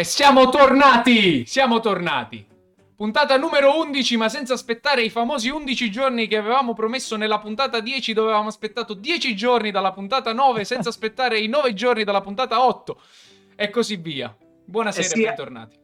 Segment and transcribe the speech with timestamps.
[0.00, 1.44] E siamo tornati!
[1.44, 2.46] Siamo tornati!
[2.96, 7.80] Puntata numero 11, ma senza aspettare i famosi 11 giorni che avevamo promesso nella puntata
[7.80, 12.22] 10, dove avevamo aspettato 10 giorni dalla puntata 9, senza aspettare i 9 giorni dalla
[12.22, 12.98] puntata 8,
[13.54, 14.34] e così via.
[14.64, 15.76] Buonasera Eh sì, e bentornati.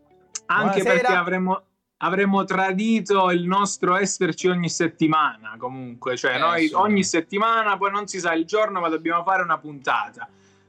[0.47, 0.95] Anche Buonasera.
[0.95, 1.63] perché avremmo,
[1.99, 5.57] avremmo tradito il nostro esserci ogni settimana.
[5.59, 6.75] Comunque, cioè, Eh, noi sì.
[6.75, 10.27] ogni settimana, poi non si sa il giorno, ma dobbiamo fare una puntata.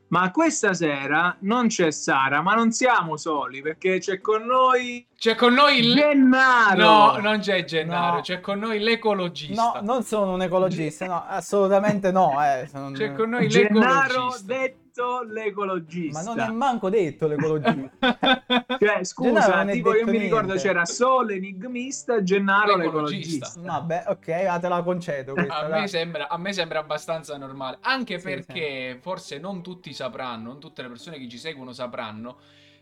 [0.09, 5.35] Ma questa sera non c'è Sara, ma non siamo soli perché c'è con noi C'è
[5.35, 5.93] con noi il...
[5.95, 6.79] Gennaro.
[6.81, 8.21] No, non c'è Gennaro, No.
[8.21, 9.61] c'è con noi l'ecologista.
[9.61, 12.41] No, non sono un ecologista, no, assolutamente no.
[12.41, 14.53] Eh, sono- C'è con noi Gennaro l'ecologista.
[14.97, 16.23] Detto l'ecologista.
[16.23, 18.45] Ma non è manco detto l'ecologista.
[18.79, 20.67] Cioè, scusa, tipo io mi ricordo niente.
[20.67, 23.47] c'era Sole enigmista, Gennaro L'ecologista.
[23.47, 23.79] l'ecologista.
[23.79, 25.55] Vabbè, ok, ah, te la concedo questa.
[25.55, 30.49] A me, sembra, a me sembra abbastanza normale, anche Sì, perché forse non tutti sapranno,
[30.49, 32.37] non tutte le persone che ci seguono sapranno,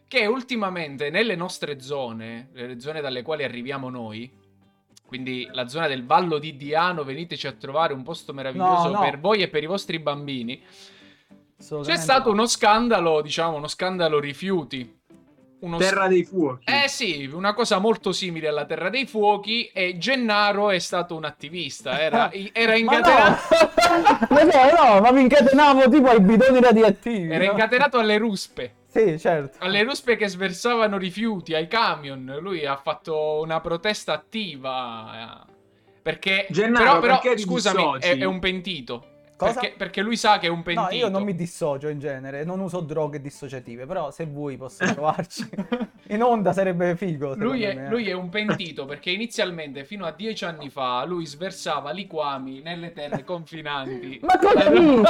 [0.08, 4.30] che ultimamente nelle nostre zone, le zone dalle quali arriviamo noi,
[5.06, 9.00] quindi la zona del Vallo di Diano, veniteci a trovare un posto meraviglioso No, no.
[9.00, 10.62] per voi e per i vostri bambini,
[11.58, 12.35] c'è stato no.
[12.35, 14.94] uno scandalo, diciamo, uno scandalo rifiuti.
[15.57, 16.63] Uno Terra dei fuochi.
[16.66, 21.24] eh sì, una cosa molto simile alla Terra dei Fuochi e Gennaro è stato un
[21.24, 23.41] attivista, era, era Ma incatenato...
[23.50, 24.28] no!
[24.35, 27.31] ma no, no, ma mi incatenavo tipo ai bidoni radioattivi.
[27.34, 27.52] Era no?
[27.52, 28.75] incatenato alle ruspe.
[28.88, 29.57] Sì, certo.
[29.62, 32.38] Alle ruspe che sversavano rifiuti, ai camion.
[32.41, 35.46] Lui ha fatto una protesta attiva.
[35.47, 35.53] eh,
[36.01, 36.46] Perché.
[36.50, 39.07] Gennaro, però, però, perché scusami, è, è un pentito.
[39.38, 39.59] Cosa?
[39.59, 40.96] Perché, perché lui sa che è un No, pentito.
[40.96, 45.46] io non mi dissocio in genere, non uso droghe dissociative, però se vuoi posso provarci.
[46.09, 47.35] In onda sarebbe figo.
[47.35, 47.90] Lui è, me.
[47.90, 52.94] lui è un pentito perché inizialmente, fino a dieci anni fa, lui sversava liquami nelle
[52.94, 54.19] terre confinanti.
[54.22, 55.01] Ma cosa dici?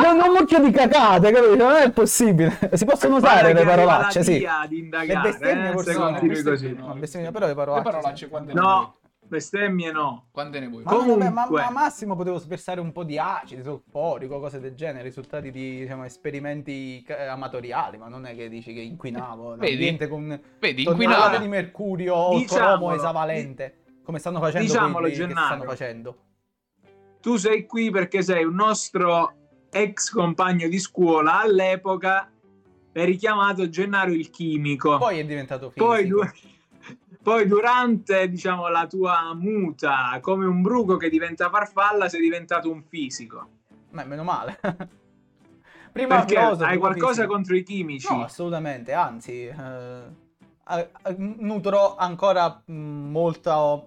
[0.00, 1.56] Sono un mucchio di cacate, capito?
[1.56, 2.58] Non è possibile.
[2.72, 4.38] Si possono usare le parolacce, la sì.
[4.38, 6.10] DIA ad Le indagare, bestemmie eh, forse se no, no.
[6.10, 6.68] continui le così.
[6.68, 7.90] bestemmie No, bestemmie, però le Le parolacce.
[7.90, 8.30] parolacce, sì.
[8.30, 8.84] quante ne vuoi?
[8.84, 8.99] No,
[9.30, 10.26] bestemmie no.
[10.32, 10.82] Quante ne vuoi?
[10.82, 11.62] Ma, vabbè, ma, Comunque.
[11.62, 16.04] ma massimo potevo sversare un po' di acido sulfurico, cose del genere, risultati di diciamo,
[16.04, 20.06] esperimenti amatoriali, ma non è che dici che inquinavo Vedi?
[20.08, 21.38] con Vedi, tonnellate inquinava.
[21.38, 22.76] di mercurio o Diciamolo.
[22.76, 25.46] cromo esavalente, come stanno facendo Diciamolo, quelli che Gennaro.
[25.46, 26.16] stanno facendo.
[27.20, 29.34] Tu sei qui perché sei un nostro
[29.70, 32.30] ex compagno di scuola all'epoca.
[32.92, 34.98] Eri chiamato Gennaro il chimico.
[34.98, 35.86] Poi è diventato fisico.
[35.86, 36.20] Poi, du-
[37.22, 42.82] poi durante diciamo, la tua muta come un bruco che diventa farfalla sei diventato un
[42.82, 43.48] fisico.
[43.90, 44.58] Ma meno male.
[45.92, 47.32] Prima Perché filosofo, hai qualcosa fisico.
[47.32, 48.14] contro i chimici?
[48.14, 50.02] No, assolutamente, anzi, eh,
[51.16, 53.82] nutro ancora molta,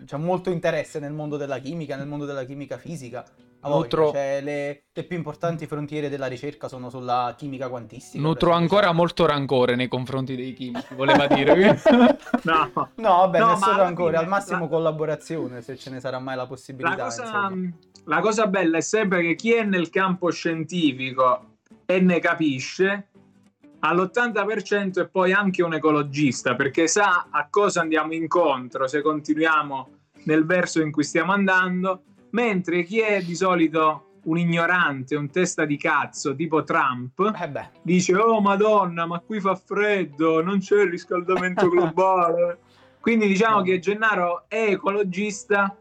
[0.00, 3.24] diciamo, molto interesse nel mondo della chimica, nel mondo della chimica fisica.
[3.68, 8.22] Nutro- cioè, le, le più importanti frontiere della ricerca sono sulla chimica quantistica.
[8.22, 11.78] Nutro ancora molto rancore nei confronti dei chimici, voleva dire.
[12.44, 12.70] No.
[12.74, 16.36] No, vabbè, No, alla ancora, fine al massimo la- collaborazione, se ce ne sarà mai
[16.36, 17.04] la La possibilità.
[17.04, 17.70] cosa, insomma.
[18.04, 23.08] la cosa bella è sempre che chi è nel campo scientifico e ne capisce,
[23.80, 29.88] all'80% è poi anche un ecologista, perché sa a cosa andiamo incontro se continuiamo
[30.24, 32.02] nel verso in cui stiamo andando,
[32.36, 38.14] mentre chi è di solito un ignorante, un testa di cazzo tipo Trump, Eh dice
[38.14, 42.58] oh madonna ma qui fa freddo non c'è il riscaldamento globale
[43.00, 43.62] quindi diciamo No.
[43.62, 45.74] che Gennaro è ecologista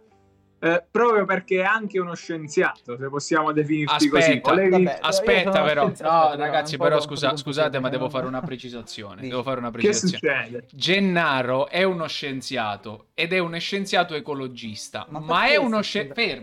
[0.65, 4.97] eh, proprio perché è anche uno scienziato se possiamo definirti così Aspetta, Volevi- vabbè.
[4.99, 5.91] Aspetta, però.
[6.01, 9.21] No, ragazzi, però scusa- scusate, ma devo fare una precisazione.
[9.21, 10.65] Devo fare una precisazione.
[10.71, 16.41] Gennaro è uno scienziato ed è uno scienziato ecologista, ma, perché è uno scienziato.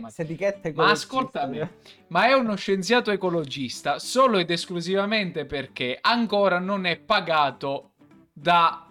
[0.75, 1.69] Ma ascoltami,
[2.09, 7.95] ma è uno scienziato ecologista solo ed esclusivamente perché ancora non è pagato
[8.33, 8.87] da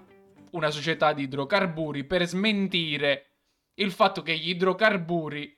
[0.51, 3.27] una società di idrocarburi per smentire
[3.75, 5.57] il fatto che gli idrocarburi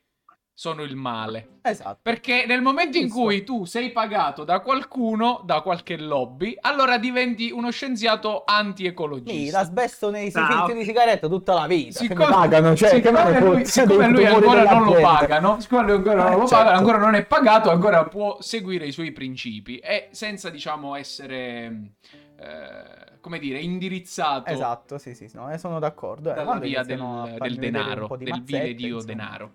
[0.56, 1.57] sono il male.
[1.63, 1.98] Esatto.
[2.04, 7.50] Perché nel momento in cui tu sei pagato da qualcuno, da qualche lobby, allora diventi
[7.50, 9.57] uno scienziato Sì, anti-ecologista.
[9.57, 12.00] l'asbesto nei Ah, filtri di sigaretta tutta la vita.
[12.00, 16.31] Siccome, pagano, cioè, siccome lui, siccome lui ancora non lo pagano, siccome lui ancora non
[16.39, 16.77] lo Eh, pagano, certo.
[16.77, 21.94] ancora non è pagato, ancora può seguire i suoi principi e senza, diciamo, essere,
[22.39, 26.31] eh, come dire, indirizzato Esatto, sì, sì, no, sono d'accordo.
[26.31, 29.14] Eh, dalla via del, del denaro, del vile mazzette, dio insomma.
[29.14, 29.52] denaro.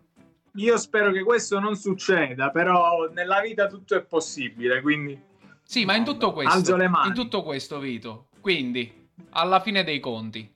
[0.55, 5.21] io spero che questo non succeda però nella vita tutto è possibile quindi
[5.63, 7.09] Sì, ma in tutto questo, Alzo le mani.
[7.09, 10.51] in tutto questo, Vito, quindi, alla fine dei conti,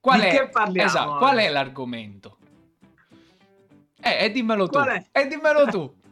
[0.00, 2.38] qual Di è, che parliamo esatto, qual è l'argomento?
[4.00, 4.78] Eh, e dimmelo tu,
[5.12, 5.94] e dimmelo tu.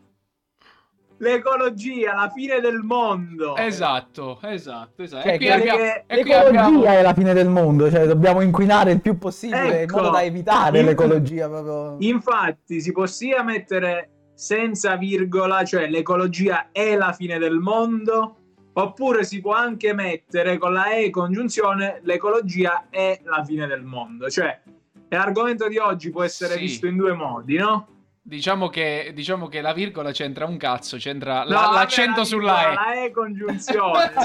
[1.23, 3.57] l'ecologia, la fine del mondo.
[3.57, 5.23] Esatto, esatto, esatto.
[5.23, 8.07] Cioè, e qui abbiamo, che- e qui L'ecologia abbiamo- è la fine del mondo, cioè
[8.07, 9.97] dobbiamo inquinare il più possibile Ecco.
[9.99, 11.97] in modo da evitare In- l'ecologia proprio.
[12.01, 18.37] Infatti, si può sia mettere senza virgola, cioè l'ecologia è la fine del mondo,
[18.73, 24.29] oppure si può anche mettere con la E congiunzione l'ecologia è la fine del mondo.
[24.29, 24.61] Cioè,
[25.09, 26.61] l'argomento di oggi può essere Sì.
[26.61, 27.87] visto in due modi, no?
[28.25, 32.25] Diciamo che, diciamo che la virgola c'entra un cazzo, c'entra la- No, vabbè, l'accento la
[32.25, 32.75] sulla E.
[32.75, 34.13] La E congiunzione.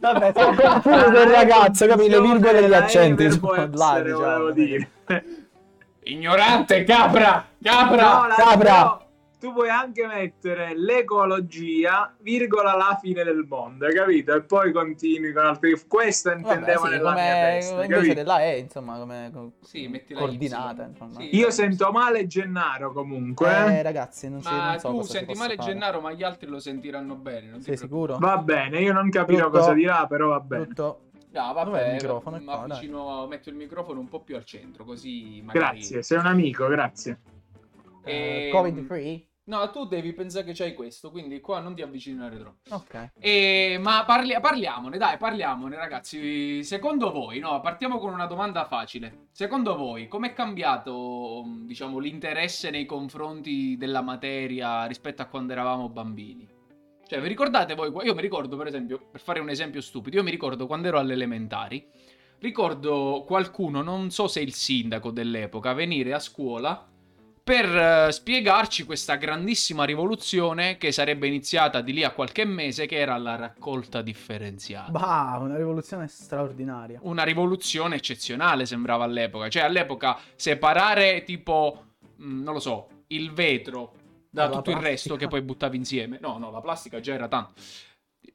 [0.00, 2.08] Vabbè, sei confuso E ragazzo, capi?
[2.08, 4.52] Le virgole e gli accenti sono là, diciamo.
[6.04, 7.44] Ignorante, capra!
[7.60, 8.02] Capra!
[8.28, 8.56] No, Capra.
[8.56, 9.07] però
[9.38, 14.34] tu puoi anche mettere l'ecologia, virgola, la fine del mondo, hai capito?
[14.34, 15.80] E poi continui con altri.
[15.86, 18.14] Questo Vabbè, intendevo sì, nella come mia testa, invece capito?
[18.14, 21.20] della E, insomma, come co- Sì, metti la coordinata, insomma.
[21.20, 21.36] Sì.
[21.36, 23.48] Io sento male Gennaro comunque.
[23.48, 23.82] Eh, eh.
[23.82, 25.70] ragazzi, non, ci, Ma non so tu senti male fare.
[25.70, 27.48] Gennaro, ma gli altri lo sentiranno bene.
[27.50, 28.16] Non Sei sicuro?
[28.18, 29.58] Va bene, io non capirò Brutto.
[29.58, 30.64] cosa dirà, però va bene.
[30.64, 31.00] Brutto.
[31.30, 32.40] No, vabbè, il microfono?
[32.42, 32.78] Ma qua, dai.
[32.80, 35.76] vicino, metto il microfono un po' più al centro, così magari...
[35.78, 37.20] Grazie, sei un amico, grazie.
[38.04, 39.27] Eh, Ehm, Covid free?
[39.48, 42.74] No, tu devi pensare che c'hai questo, quindi qua non ti avvicinare troppo.
[42.74, 43.12] Ok.
[43.18, 46.62] E, ma parli- parliamone, dai, parliamone, ragazzi.
[46.62, 49.28] Secondo voi, no, partiamo con una domanda facile.
[49.32, 56.46] Secondo voi, com'è cambiato, diciamo, l'interesse nei confronti della materia rispetto a quando eravamo bambini?
[57.06, 57.90] Cioè, vi ricordate voi?
[58.04, 60.98] Io mi ricordo, per esempio, per fare un esempio stupido, io mi ricordo quando ero
[60.98, 61.88] alle elementari,
[62.40, 66.86] ricordo qualcuno, non so se il sindaco dell'epoca, venire a scuola
[67.48, 72.98] per eh, spiegarci questa grandissima rivoluzione che sarebbe iniziata di lì a qualche mese, che
[72.98, 74.90] era la raccolta differenziata.
[74.90, 76.98] Bah, una rivoluzione straordinaria.
[77.04, 79.48] Una rivoluzione eccezionale sembrava all'epoca.
[79.48, 81.84] Cioè, all'epoca separare tipo,
[82.16, 83.94] mh, non lo so, il vetro
[84.28, 86.18] da Dalla tutto il resto che poi buttavi insieme.
[86.20, 87.54] No, no, la plastica già era tanto.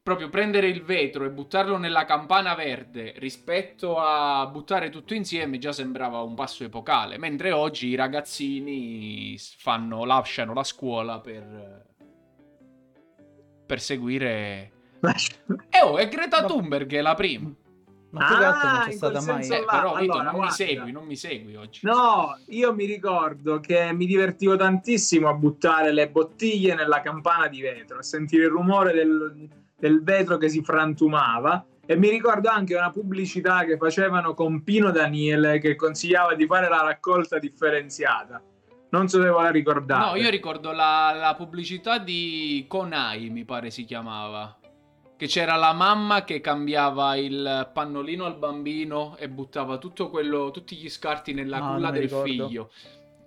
[0.03, 5.71] Proprio prendere il vetro e buttarlo nella campana verde rispetto a buttare tutto insieme già
[5.71, 7.17] sembrava un passo epocale.
[7.17, 11.85] Mentre oggi i ragazzini fanno, lasciano la scuola per,
[13.65, 14.71] per seguire.
[15.69, 17.53] E oh, è Greta Thunberg è la prima.
[18.13, 19.47] Ma più che altro non Ah, c'è stata mai...
[19.47, 20.53] Eh, là, però Vito, allora, non mi guarda.
[20.53, 21.79] segui, non mi segui oggi.
[21.83, 27.61] No, io mi ricordo che mi divertivo tantissimo a buttare le bottiglie nella campana di
[27.61, 29.49] vetro, a sentire il rumore del,
[29.83, 31.65] del vetro che si frantumava.
[31.85, 36.69] E mi ricordo anche una pubblicità che facevano con Pino Daniele che consigliava di fare
[36.69, 38.41] la raccolta differenziata.
[38.91, 40.05] Non so se ve la ricordate.
[40.05, 44.57] No, io ricordo la, la pubblicità di Conai, mi pare si chiamava.
[45.17, 50.77] Che c'era la mamma che cambiava il pannolino al bambino e buttava tutto quello, tutti
[50.77, 52.23] gli scarti nella No, culla mi del ricordo.
[52.25, 52.71] figlio.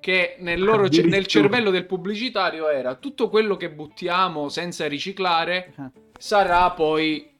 [0.00, 5.90] Che nel, loro nel cervello del pubblicitario era tutto quello che buttiamo senza riciclare Eh.
[6.16, 7.34] sarà poi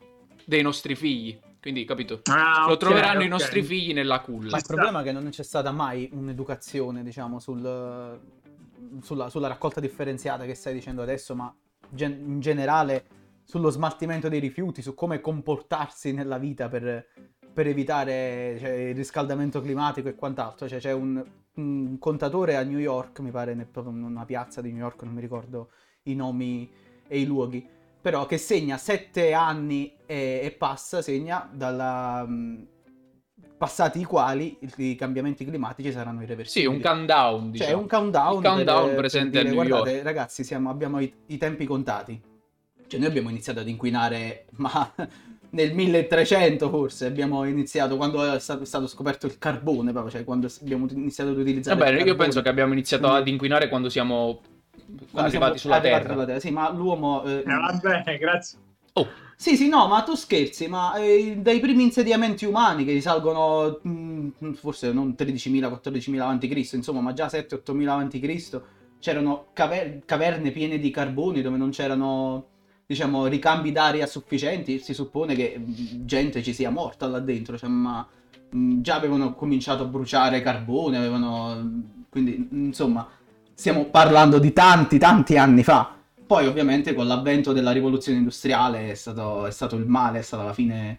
[0.44, 1.38] dei nostri figli.
[1.60, 2.20] Quindi, capito?
[2.24, 3.30] Ah, Lo troveranno i ok.
[3.30, 4.50] nostri figli nella culla.
[4.52, 8.20] Ma il problema è che non c'è stata mai un'educazione, diciamo, sul,
[9.02, 11.52] sulla, sulla raccolta differenziata che stai dicendo adesso, ma
[11.88, 13.06] gen- in generale
[13.42, 17.06] sullo smaltimento dei rifiuti, su come comportarsi nella vita per,
[17.56, 20.68] per evitare cioè, il riscaldamento climatico e quant'altro.
[20.68, 24.68] Cioè, c'è un, un contatore a New York, mi pare, proprio in una piazza di
[24.72, 25.70] New York, non mi ricordo
[26.02, 26.70] i nomi
[27.08, 27.66] e i luoghi,
[27.98, 32.26] però che segna sette anni e, e passa, segna dalla...
[32.26, 32.66] mh,
[33.56, 36.66] passati i quali i, cambiamenti climatici saranno Sì, irreversibili.
[36.66, 37.70] un countdown, Cioè, diciamo.
[37.70, 40.02] è un countdown, countdown per- presente per a New guardate, York.
[40.02, 42.20] ragazzi, siamo- abbiamo i, i tempi contati.
[42.86, 44.92] Cioè, noi abbiamo iniziato ad inquinare, ma
[45.50, 50.24] nel 1300 forse abbiamo iniziato, quando è stato, è stato scoperto il carbone, proprio, cioè
[50.24, 53.88] quando iniziato ad utilizzare Vabbè, il io penso che abbiamo iniziato Quindi- ad inquinare quando
[53.88, 54.40] siamo
[55.10, 56.38] quando arrivati siamo sulla arrivati Terra.
[56.40, 57.24] Sì, ma l'uomo...
[57.24, 58.58] eh, Eh, va bene, grazie.
[58.94, 63.78] Oh, Sì, sì, no, ma tu scherzi, ma eh, dai primi insediamenti umani che risalgono
[63.82, 68.60] mh, forse non 13.000, 14.000 a.C., insomma, ma già 7-8.000 a.C.,
[68.98, 72.46] c'erano caver- caverne piene di carboni dove non c'erano,
[72.86, 74.78] diciamo, ricambi d'aria sufficienti.
[74.78, 78.06] Si suppone che mh, gente ci sia morta là dentro, cioè, ma
[78.50, 81.82] mh, già avevano cominciato a bruciare carbone, avevano...
[82.08, 83.06] Quindi, insomma,
[83.52, 85.94] stiamo parlando di tanti, tanti anni fa.
[86.26, 90.42] Poi ovviamente con l'avvento della rivoluzione industriale è stato, è stato il male, è stata
[90.42, 90.96] la fine,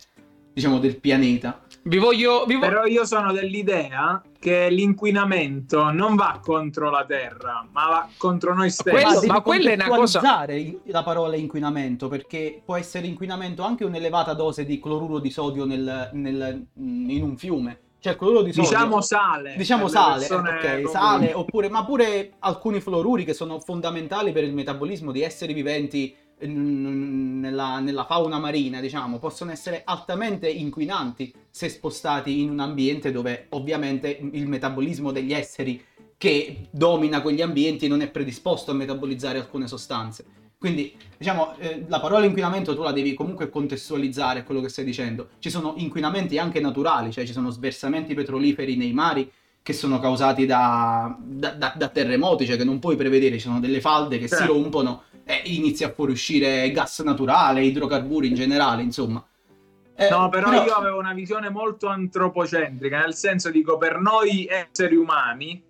[0.58, 1.62] diciamo, del pianeta.
[1.84, 2.44] vi voglio...
[2.46, 8.10] Vi vo- Però io sono dell'idea che l'inquinamento non va contro la Terra, ma va
[8.18, 8.90] contro noi stessi.
[9.04, 10.20] Quello- ma quella è una cosa-
[10.86, 16.10] la parola inquinamento, perché può essere inquinamento anche un'elevata dose di cloruro di sodio nel-
[16.14, 17.82] nel- in un fiume.
[18.00, 18.70] Cioè cloruro di sodio.
[18.70, 19.54] Diciamo sale.
[19.58, 20.88] Diciamo sale, persone ok, comuni.
[20.92, 26.16] sale, oppure, ma pure alcuni fluoruri che sono fondamentali per il metabolismo di esseri viventi
[26.16, 33.12] mm, nella, nella fauna marina, diciamo, possono essere altamente inquinanti se spostati in un ambiente
[33.12, 35.84] dove ovviamente il metabolismo degli esseri
[36.18, 40.26] che domina quegli ambienti non è predisposto a metabolizzare alcune sostanze.
[40.60, 44.86] Quindi, diciamo, eh, la parola inquinamento tu la devi comunque contestualizzare a quello che stai
[44.86, 45.30] dicendo.
[45.38, 50.46] Ci sono inquinamenti anche naturali, cioè ci sono sversamenti petroliferi nei mari che sono causati
[50.48, 54.28] da, da- da- da terremoti, cioè che non puoi prevedere, ci sono delle falde che
[54.28, 54.54] si Certo.
[54.54, 59.22] rompono e inizia a fuoriuscire gas naturale, idrocarburi in generale, insomma.
[59.94, 64.96] Eh, No, però, io avevo una visione molto antropocentrica, nel senso dico per noi esseri
[64.96, 65.62] umani,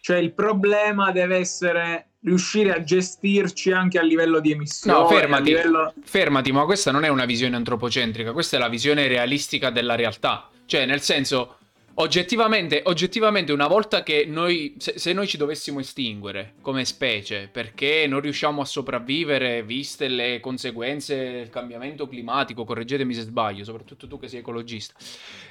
[0.00, 4.98] cioè il problema deve essere riuscire a gestirci anche a livello di emissioni.
[4.98, 5.42] No, fermati.
[5.42, 9.96] livello- Fermati, ma questa non è una visione antropocentrica, questa è la visione realistica della
[9.96, 10.48] realtà.
[10.64, 11.56] Cioè, nel senso,
[11.94, 18.06] oggettivamente, oggettivamente una volta che noi, se, se noi ci dovessimo estinguere come specie, perché
[18.08, 24.18] non riusciamo a sopravvivere, viste le conseguenze del cambiamento climatico, correggetemi se sbaglio, soprattutto tu
[24.18, 24.94] che sei ecologista,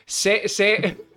[0.06, 0.44] se...
[0.48, 1.06] se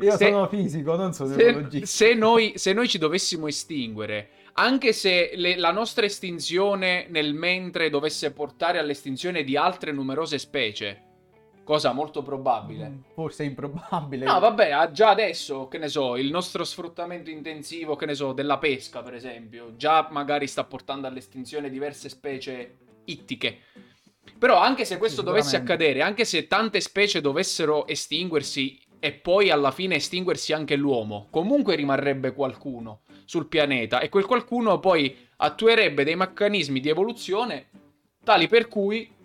[0.00, 1.86] Io se- sono fisico, non sono ecologista.
[1.86, 7.90] se noi, se noi ci dovessimo estinguere, anche se le- la nostra estinzione nel mentre
[7.90, 11.07] dovesse portare all'estinzione di altre numerose specie,
[11.68, 12.88] cosa molto probabile.
[12.88, 14.24] Mm, Forse improbabile.
[14.24, 18.56] No, vabbè, già adesso, che ne so, il nostro sfruttamento intensivo, che ne so, della
[18.56, 23.58] pesca, per esempio, già magari sta portando all'estinzione diverse specie ittiche.
[24.38, 29.70] Però anche se questo dovesse accadere, anche se tante specie dovessero estinguersi e poi alla
[29.70, 36.16] fine estinguersi anche l'uomo, comunque rimarrebbe qualcuno sul pianeta e quel qualcuno poi attuerebbe dei
[36.16, 37.66] meccanismi di evoluzione
[38.24, 39.16] tali per cui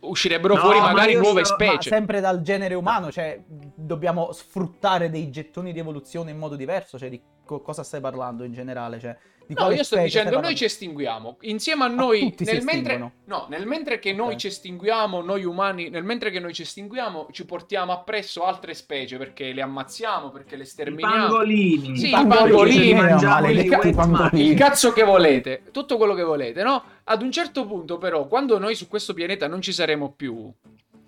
[0.00, 1.88] uscirebbero No, fuori ma magari io nuove ma Ma specie.
[1.90, 7.08] sempre dal genere umano, cioè dobbiamo sfruttare dei gettoni di evoluzione in modo diverso, cioè
[7.08, 10.66] di co- cosa stai parlando in generale, cioè di No, io sto dicendo, noi ci
[10.66, 11.38] estinguiamo.
[11.40, 14.36] Insieme a noi, tutti si nel mentre, no, nel mentre che noi Ok.
[14.40, 19.16] ci estinguiamo, noi umani, nel mentre che noi ci estinguiamo, ci portiamo appresso altre specie
[19.16, 21.14] perché le ammazziamo, perché le I sterminiamo.
[21.28, 21.96] pangolini.
[21.96, 22.92] Sì, I i pangolini.
[22.92, 24.48] maledetti i pangolini.
[24.50, 26.82] Il cazzo che volete, tutto quello che volete, no?
[27.04, 30.52] Ad un certo punto, però, quando noi su questo pianeta non ci saremo più,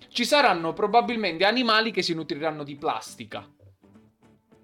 [0.09, 3.47] ci saranno probabilmente animali che si nutriranno di plastica.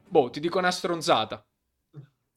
[0.09, 1.45] Boh, ti dico una stronzata.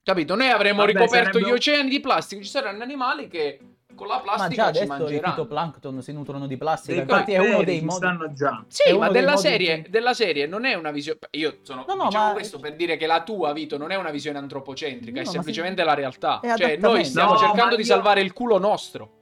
[0.03, 0.36] Capito?
[0.36, 2.41] Noi avremo Vabbè, ricoperto sarebbe gli oceani di plastica.
[2.41, 3.60] Ci saranno animali che
[3.94, 5.34] con la Ma già plastica ci adesso i mangeranno.
[5.36, 7.96] fitoplancton si nutrono di plastica, infatti è uno dei modi...
[7.96, 8.62] stanno già.
[8.62, 11.20] È Sì, uno ma dei della serie, cui- della serie non è una visione.
[11.32, 13.96] Io sono No, no, diciamo ma- questo per dire che la tua, Vito, non è
[13.96, 16.39] una visione antropocentrica, No, è ma semplicemente la realtà.
[16.39, 19.18] è Cioè, noi stiamo No, cercando ma di io- salvare il culo nostro.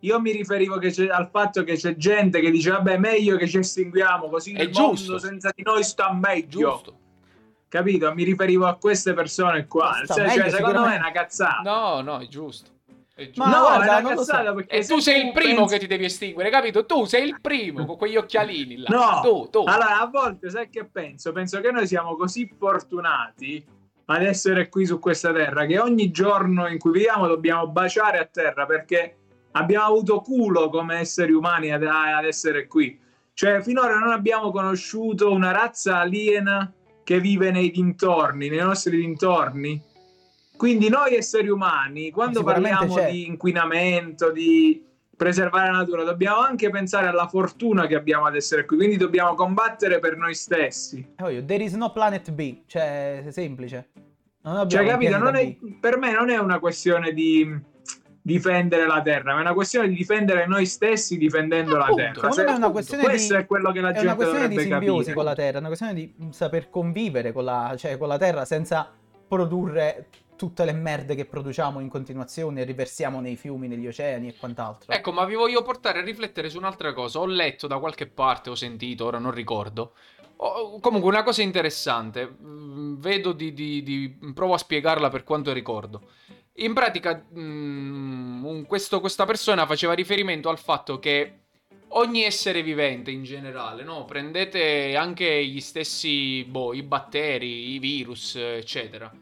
[0.00, 3.48] Io mi riferivo che c'è- al fatto che c'è gente che dice vabbè meglio che
[3.48, 5.12] ci estinguiamo così È il giusto.
[5.12, 6.46] mondo senza di noi sta meglio.
[6.70, 6.98] Giusto.
[7.74, 8.14] Capito?
[8.14, 9.98] Mi riferivo a queste persone qua.
[10.04, 11.60] Sta Cioè, meglio, secondo me è una cazzata.
[11.64, 12.70] No, no, è giusto.
[13.12, 13.42] È giusto.
[13.42, 14.30] Ma no, guarda, è una lo so.
[14.30, 16.86] cazzata perché E tu se sei il primo pensi- che ti devi estinguere, capito?
[16.86, 18.88] Tu sei il primo con quegli occhialini là.
[18.90, 19.64] No, tu, tu.
[19.66, 21.32] allora a volte sai che penso?
[21.32, 23.66] Penso che noi siamo così fortunati
[24.04, 28.24] ad essere qui su questa terra che ogni giorno in cui viviamo dobbiamo baciare a
[28.24, 29.16] terra perché
[29.50, 32.96] abbiamo avuto culo come esseri umani ad, ad essere qui.
[33.32, 36.72] Cioè, finora non abbiamo conosciuto una razza aliena
[37.04, 39.80] che vive nei dintorni, nei nostri dintorni.
[40.56, 43.10] Quindi noi esseri umani, quando parliamo c'è.
[43.10, 44.82] di inquinamento, di
[45.16, 49.34] preservare la natura, dobbiamo anche pensare alla fortuna che abbiamo ad essere qui, quindi dobbiamo
[49.34, 51.06] combattere per noi stessi.
[51.16, 53.90] Eh, There is no planet B, cioè è semplice.
[54.42, 55.16] Non Cioè, capito?
[55.18, 57.48] Non è- per me non è una questione di
[58.26, 62.02] difendere la terra, ma è una questione di difendere noi stessi difendendo la Appunto.
[62.02, 62.14] terra.
[62.14, 64.14] Secondo Se- me è una questione questo di- è quello che la È gente una
[64.16, 65.14] questione di simbiosi capire.
[65.14, 68.46] con la Terra, è una questione di saper convivere con la, cioè, con la Terra
[68.46, 68.90] senza
[69.28, 74.36] produrre tutte le merde che produciamo in continuazione e riversiamo nei fiumi, negli oceani e
[74.38, 74.90] quant'altro.
[74.90, 77.18] Ecco, ma vi voglio portare a riflettere su un'altra cosa.
[77.20, 79.92] Ho letto da qualche parte, ho sentito, ora non ricordo.
[80.36, 82.34] Oh, comunque, una cosa interessante.
[82.40, 86.02] Vedo di, di- di- Provo a spiegarla per quanto ricordo.
[86.58, 91.38] In pratica, mm, un- questo- questa persona faceva riferimento al fatto che
[91.88, 94.04] ogni essere vivente in generale, no?
[94.04, 99.12] Prendete anche gli stessi, boh, i batteri, i virus, eccetera.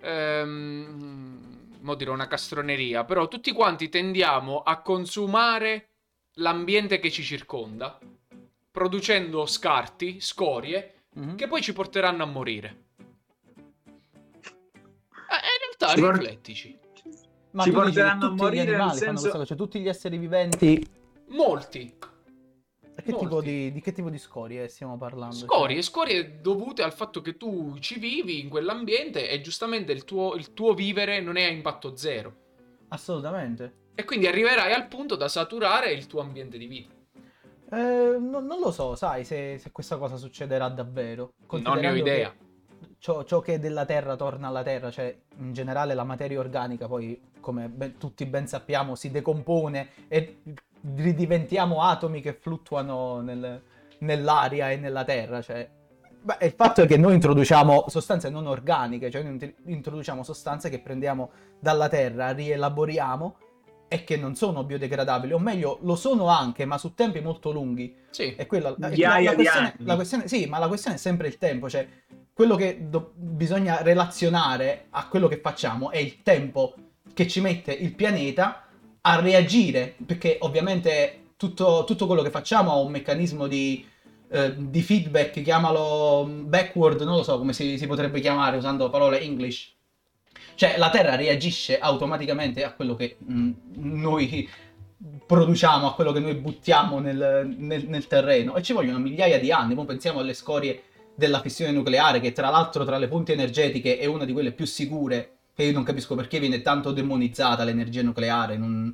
[0.00, 5.88] Ehm, mo dirò una castroneria, però tutti quanti tendiamo a consumare
[6.36, 7.98] l'ambiente che ci circonda,
[8.70, 11.36] producendo scarti, scorie, Mhm.
[11.36, 12.90] che poi ci porteranno a morire.
[15.82, 16.78] Realtà, Ci por- riflettici.
[17.52, 20.86] Ma ci porteranno a morire, gli nel senso- cioè tutti gli esseri viventi
[21.28, 21.94] Molti.
[22.94, 25.34] Che di, di che tipo di scorie stiamo parlando?
[25.34, 30.34] Scorie, scorie dovute al fatto che tu ci vivi in quell'ambiente e giustamente il tuo,
[30.34, 32.34] il tuo vivere non è a impatto zero.
[32.88, 33.80] Assolutamente.
[33.94, 36.94] E quindi arriverai al punto da saturare il tuo ambiente di vita.
[37.70, 41.32] Eh, no- non lo so, sai, se, se questa cosa succederà davvero.
[41.50, 42.30] Non ne ho idea.
[42.30, 42.51] che
[43.02, 46.86] Ciò, ciò che è della Terra torna alla Terra, cioè in generale la materia organica
[46.86, 50.42] poi, come ben- tutti ben sappiamo, si decompone e
[50.94, 53.60] ridiventiamo atomi che fluttuano nel-
[53.98, 55.42] nell'aria e nella Terra.
[55.42, 55.68] Cioè,
[56.22, 60.70] Beh, il fatto è che noi introduciamo sostanze non organiche, cioè noi int- introduciamo sostanze
[60.70, 63.36] che prendiamo dalla Terra, rielaboriamo
[63.88, 67.96] e che non sono biodegradabili, o meglio, lo sono anche, ma su tempi molto lunghi.
[68.10, 68.36] Sì.
[68.36, 71.26] E quella, la, Migliaia la di questione, la questione- sì, ma la questione è sempre
[71.26, 71.84] il tempo, cioè
[72.32, 76.74] quello che do- bisogna relazionare a quello che facciamo è il tempo
[77.12, 78.66] che ci mette il pianeta
[79.02, 83.84] a reagire, perché ovviamente tutto, tutto quello che facciamo ha un meccanismo di,
[84.30, 89.20] eh, di feedback, chiamalo backward, non lo so come si, si potrebbe chiamare usando parole
[89.20, 89.74] English.
[90.54, 94.48] Cioè la Terra reagisce automaticamente a quello che mm, noi
[95.26, 99.50] produciamo, a quello che noi buttiamo nel, nel- nel terreno e ci vogliono migliaia di
[99.50, 99.74] anni.
[99.74, 100.82] Poi pensiamo alle scorie
[101.14, 104.66] della fissione nucleare, che tra l'altro tra le fonti energetiche è una di quelle più
[104.66, 108.92] sicure, che io non capisco perché viene tanto demonizzata l'energia nucleare, non-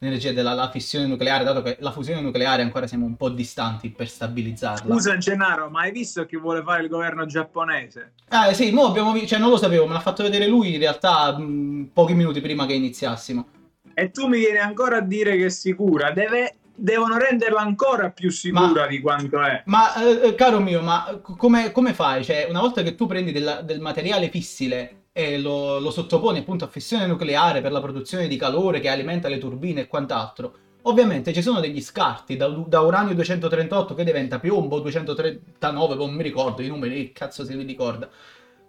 [0.00, 3.90] l'energia della la fissione nucleare, dato che la fusione nucleare ancora siamo un po' distanti
[3.90, 4.94] per stabilizzarla.
[4.94, 8.12] Scusa Gennaro, ma hai visto che vuole fare il governo giapponese?
[8.28, 10.78] Ah, sì, mo abbiamo vi- cioè non lo sapevo, me l'ha fatto vedere lui in
[10.78, 13.48] realtà mh, pochi minuti prima che iniziassimo.
[13.94, 16.12] E tu mi vieni ancora a dire che è sicura?
[16.12, 19.62] Deve- devono renderla ancora più sicura di quanto è.
[19.66, 22.24] Ma eh, caro mio, ma come, come fai?
[22.24, 26.64] Cioè, una volta che tu prendi della- del materiale fissile e lo, lo sottoponi appunto
[26.64, 31.32] a fissione nucleare per la produzione di calore che alimenta le turbine e quant'altro, ovviamente
[31.32, 36.62] ci sono degli scarti da, da uranio 238 che diventa piombo 239, non mi ricordo
[36.62, 38.08] i numeri, che cazzo se li ricorda.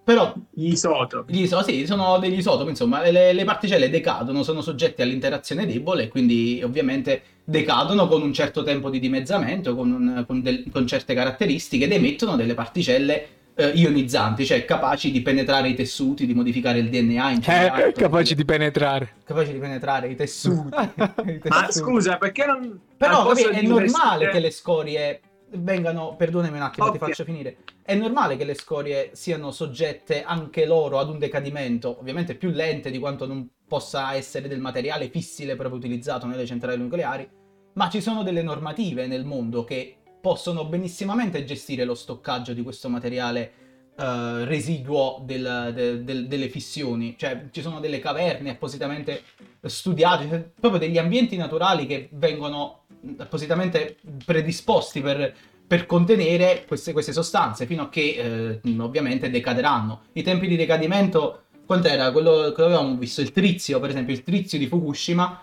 [0.04, 1.32] Però Gli isotopi.
[1.34, 6.08] gli iso- sì, sono degli isotopi, insomma, le, le particelle decadono, sono soggetti all'interazione debole
[6.08, 11.16] quindi ovviamente decadono con un certo tempo di dimezzamento, con, un- con del- con certe
[11.16, 16.80] caratteristiche ed emettono delle particelle eh, ionizzanti, cioè capaci di penetrare i tessuti, di modificare
[16.80, 17.94] il DNA, incenerare, Eh,
[18.36, 19.14] di penetrare.
[19.26, 20.70] capaci di penetrare i tessuti.
[21.26, 21.72] i Ma tessuti.
[21.74, 22.80] scusa, perché non...
[22.96, 25.20] Però capi, è normale che le scorie
[25.56, 27.06] vengano, perdonami un attimo, ti Ok.
[27.08, 27.58] faccio finire.
[27.84, 32.92] È normale che le scorie siano soggette anche loro ad un decadimento, ovviamente più lente
[32.92, 37.28] di quanto non possa essere del materiale fissile proprio utilizzato nelle centrali nucleari,
[37.74, 42.90] ma ci sono delle normative nel mondo che possono benissimamente gestire lo stoccaggio di questo
[42.90, 43.52] materiale
[43.98, 49.24] eh, residuo del- del- del- delle fissioni, cioè ci sono delle caverne appositamente
[49.62, 52.84] studiate, cioè, proprio degli ambienti naturali che vengono
[53.18, 55.34] appositamente predisposti per,
[55.68, 60.02] per contenere queste, queste sostanze fino a che eh, ovviamente decaderanno.
[60.14, 62.12] I tempi di decadimento, quant'era?
[62.12, 65.42] Quello che avevamo visto, il trizio, per esempio, il trizio di Fukushima,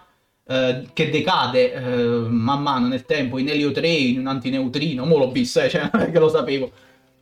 [0.48, 5.18] eh, che decade eh, man mano nel tempo in elio 3, in un antineutrino, mo
[5.18, 6.70] l'ho visto, eh, cioè che lo sapevo.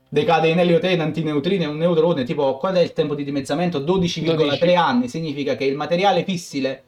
[0.08, 3.24] Decade in elio 3, in antineutrino e un neutrone, tipo qual è il tempo di
[3.24, 3.80] dimezzamento?
[3.80, 4.74] 12,3 12.
[4.74, 6.82] anni, significa che il materiale fissile,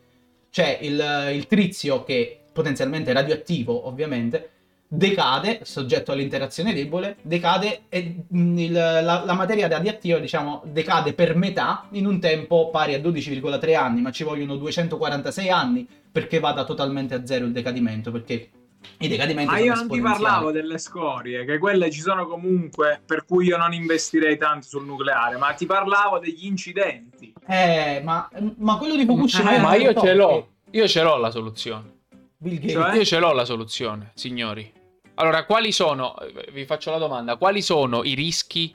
[0.51, 4.51] cioè il, il trizio che potenzialmente radioattivo ovviamente,
[4.89, 11.35] decade, soggetto all'interazione debole, decade e mh, il- la, la materia radioattiva diciamo decade per
[11.35, 16.65] metà in un tempo pari a 12,3 anni, ma ci vogliono 246 anni perché vada
[16.65, 18.51] totalmente a zero il decadimento, perché
[18.99, 23.01] i decadimenti Ma sono io non ti parlavo delle scorie, che quelle ci sono comunque,
[23.05, 27.35] per cui io non investirei tanto sul nucleare, ma ti parlavo degli incidenti.
[27.49, 30.49] Eh, ma, ma quello di Fukushima Eh, ma io top, ce l'ho.
[30.71, 31.95] Io ce l'ho la soluzione.
[32.39, 32.95] Bill Gates Cioè?
[32.97, 34.73] Io ce l'ho la soluzione, signori.
[35.19, 36.15] Allora, quali sono,
[36.53, 38.75] vi faccio la domanda, quali sono i rischi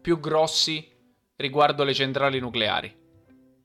[0.00, 0.86] più grossi
[1.36, 2.94] riguardo le centrali nucleari?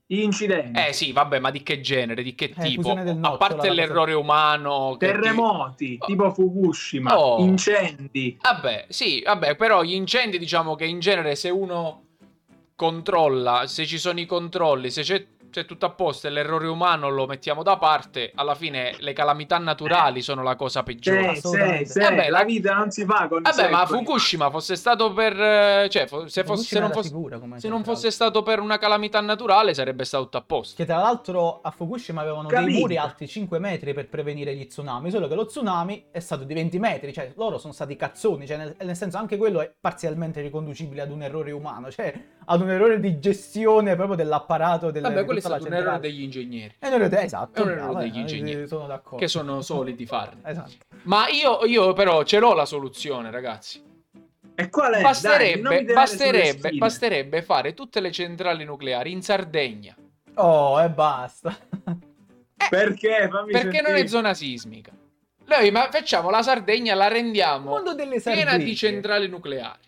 [0.06, 2.92] Gli incidenti, Eh sì, vabbè, ma di che genere, di che Eh, tipo?
[2.94, 4.96] del A nocciolo, parte cosa- l'errore umano...
[4.98, 6.06] che ti- terremoti, Oh.
[6.06, 7.40] tipo Fukushima, Oh.
[7.40, 8.38] incendi.
[8.40, 12.02] Vabbè, sì, vabbè, però gli incendi diciamo che in genere se uno
[12.74, 17.08] controlla, se ci sono i controlli, se c'è, c'è tutto a posto e l'errore umano
[17.10, 21.36] lo mettiamo da parte, alla fine le calamità naturali sono la cosa peggiore.
[21.36, 23.86] Sì, sì, Vabbè, la la- vita non si fa con Vabbè, ma.
[23.86, 25.40] Fukushima fosse stato per...
[25.40, 27.12] eh, cioè, se, fosse, se non fosse...
[27.12, 30.74] come Se non fosse stato per una calamità naturale sarebbe stato tutto a posto.
[30.76, 32.78] Che tra l'altro a Fukushima avevano dei Capito.
[32.80, 36.52] muri alti 5 metri per prevenire gli tsunami, solo che lo tsunami è stato di
[36.54, 40.40] 20 metri, cioè loro sono stati cazzoni, cioè nel, nel senso anche quello è parzialmente
[40.40, 42.12] riconducibile ad un errore umano, cioè
[42.46, 46.00] ad un errore di gestione proprio dell'apparato delle Vabbè, quelli di stato un errore centrale.
[46.00, 47.58] degli ingegneri, È un errore, esatto.
[47.58, 48.66] È un errore bravo, degli eh, ingegneri.
[48.66, 49.16] Sono d'accordo.
[49.16, 50.40] che sono soliti farne.
[50.44, 50.72] Esatto.
[51.02, 53.82] Ma io, io però ce l'ho la soluzione, ragazzi.
[54.56, 54.94] E qual è?
[54.94, 59.96] Dai, Basterebbe, sulle basterebbe, basterebbe fare tutte le centrali nucleari in Sardegna.
[60.34, 61.56] Oh, e basta.
[62.70, 63.28] Perché?
[63.30, 64.08] Fammi Perché non è sentire.
[64.08, 64.92] zona sismica.
[65.46, 67.82] Noi ma facciamo la Sardegna, la rendiamo
[68.22, 69.78] piena di centrali nucleari.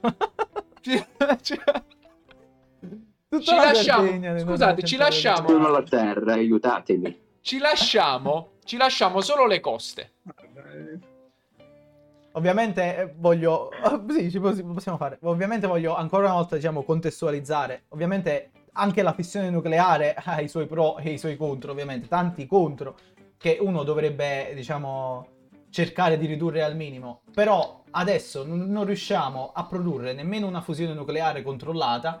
[0.80, 1.06] Ci,
[1.42, 1.60] ci-
[3.28, 7.20] Tutta ci la lasciamo, Sardegna scusate, ci lasciamo, Sono la terra, aiutatemi.
[7.42, 10.12] ci lasciamo, ci lasciamo solo le coste.
[12.32, 13.70] Ovviamente eh, voglio.
[14.08, 15.18] Sì, ci poss- possiamo fare.
[15.22, 17.84] Ovviamente voglio ancora una volta, diciamo, contestualizzare.
[17.88, 22.08] Ovviamente anche la fissione nucleare ha i suoi pro e i suoi contro, ovviamente.
[22.08, 22.96] Tanti contro
[23.36, 25.26] che uno dovrebbe, diciamo,
[25.70, 27.22] cercare di ridurre al minimo.
[27.32, 32.20] Però adesso non riusciamo a produrre nemmeno una fusione nucleare controllata.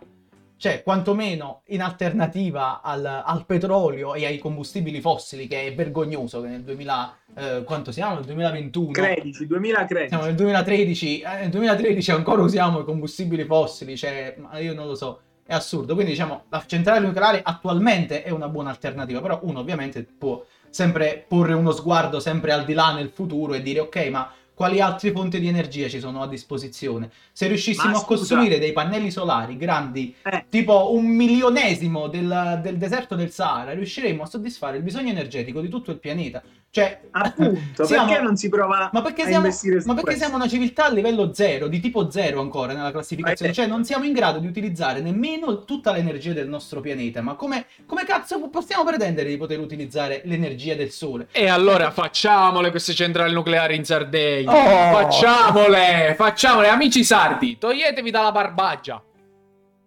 [0.56, 6.48] Cioè, quantomeno in alternativa al, al petrolio e ai combustibili fossili, che è vergognoso che
[6.48, 8.16] nel 2000, eh, quanto siamo?
[8.16, 10.08] Nel 2021 13, 2013.
[10.08, 14.94] siamo nel 2013, eh, nel 2013 ancora usiamo i combustibili fossili, cioè, io non lo
[14.94, 15.94] so, è assurdo.
[15.94, 21.24] Quindi diciamo, la centrale nucleare attualmente è una buona alternativa, però uno ovviamente può sempre
[21.26, 25.10] porre uno sguardo sempre al di là nel futuro e dire ok, ma quali altre
[25.10, 27.10] fonti di energia ci sono a disposizione?
[27.32, 30.44] Se riuscissimo a costruire dei pannelli solari grandi, Eh.
[30.50, 35.68] tipo un milionesimo del, del deserto del Sahara, riusciremo a soddisfare il bisogno energetico di
[35.68, 36.42] tutto il pianeta.
[36.72, 40.10] Cioè, Appunto, siamo- perché non si prova ma perché, a siamo, investire su ma perché
[40.10, 40.22] questo?
[40.22, 43.50] siamo una civiltà a livello zero, di tipo zero ancora nella classificazione?
[43.50, 47.22] Eh, Cioè non siamo in grado di utilizzare nemmeno tutta l'energia del nostro pianeta.
[47.22, 51.26] Ma come, come cazzo possiamo pretendere di poter utilizzare l'energia del Sole?
[51.32, 54.52] E allora facciamole queste centrali nucleari in Sardegna.
[54.52, 55.02] Oh!
[55.02, 59.02] Facciamole, facciamole, amici sardi, toglietevi dalla barbaggia.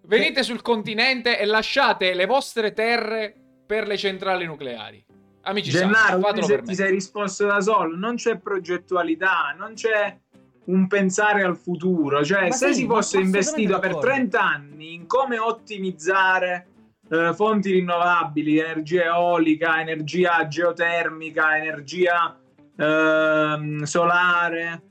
[0.05, 3.33] Venite sul continente e lasciate le vostre terre
[3.65, 5.03] per le centrali nucleari.
[5.45, 10.17] Amici Gennaro, fatelo se ti sei risposto da solo, non c'è progettualità, non c'è
[10.65, 12.23] un pensare al futuro.
[12.23, 14.07] Cioè, Ma se sì, si fosse investito per d'accordo.
[14.07, 16.67] 30 anni in come ottimizzare
[17.09, 22.39] eh, fonti rinnovabili, energia eolica, energia geotermica, energia
[22.77, 24.81] ehm, solare,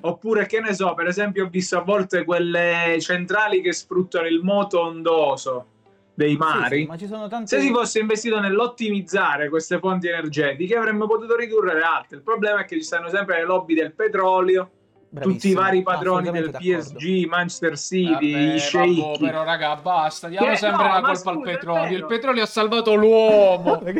[0.00, 4.40] oppure che ne so, per esempio, ho visto a volte quelle centrali che sfruttano il
[4.42, 5.68] moto ondoso
[6.14, 6.76] dei mari.
[6.76, 7.46] Sì, sì, ma ci sono tante...
[7.56, 12.16] Se si fosse investito nell'ottimizzare queste fonti energetiche avremmo potuto ridurre le altre.
[12.18, 15.82] Il problema è che ci stanno sempre le lobby del petrolio, tutti i Bravissimo, vari
[15.82, 16.78] padroni del d'accordo.
[16.78, 19.18] PSG, Manchester City, Vabbè, i sceicchi.
[19.24, 21.96] però raga, basta, diamo Che- sempre no, la colpa al scusa, è petrolio.
[21.98, 23.80] Il petrolio ha salvato l'uomo.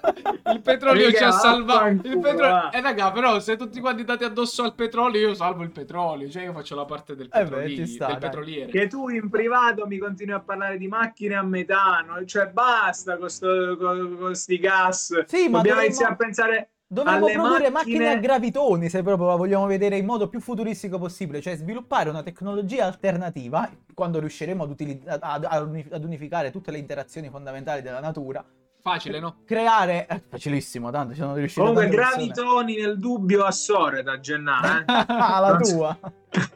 [0.52, 2.06] Il petrolio ci ha salvato.
[2.08, 2.70] Il va.
[2.70, 6.28] Eh, raga, però, se tutti quanti date addosso al petrolio, io salvo il petrolio.
[6.28, 8.70] Cioè, io faccio la parte del, Eh beh, petroli- sta, del petroliere.
[8.70, 13.28] Che tu in privato mi continui a parlare di macchine a metano, cioè basta con
[13.28, 15.24] sto- con- con sti gas.
[15.26, 19.26] Sì, ma Dobbiamo dovremmo- iniziare a pensare Dovremmo produrre macchine- macchine a gravitoni se proprio
[19.28, 24.62] la vogliamo vedere in modo più futuristico possibile, cioè sviluppare una tecnologia alternativa quando riusciremo
[24.62, 28.42] ad, utili- ad unificare tutte le interazioni fondamentali della natura.
[28.88, 29.36] Facile, no?
[29.44, 32.26] Creare eh, facilissimo, tanto ci sono riuscito Comunque, persone.
[32.26, 34.78] gravitoni nel dubbio a Soreta, Gennaro.
[34.78, 34.84] Eh?
[35.06, 35.98] ah, la tua.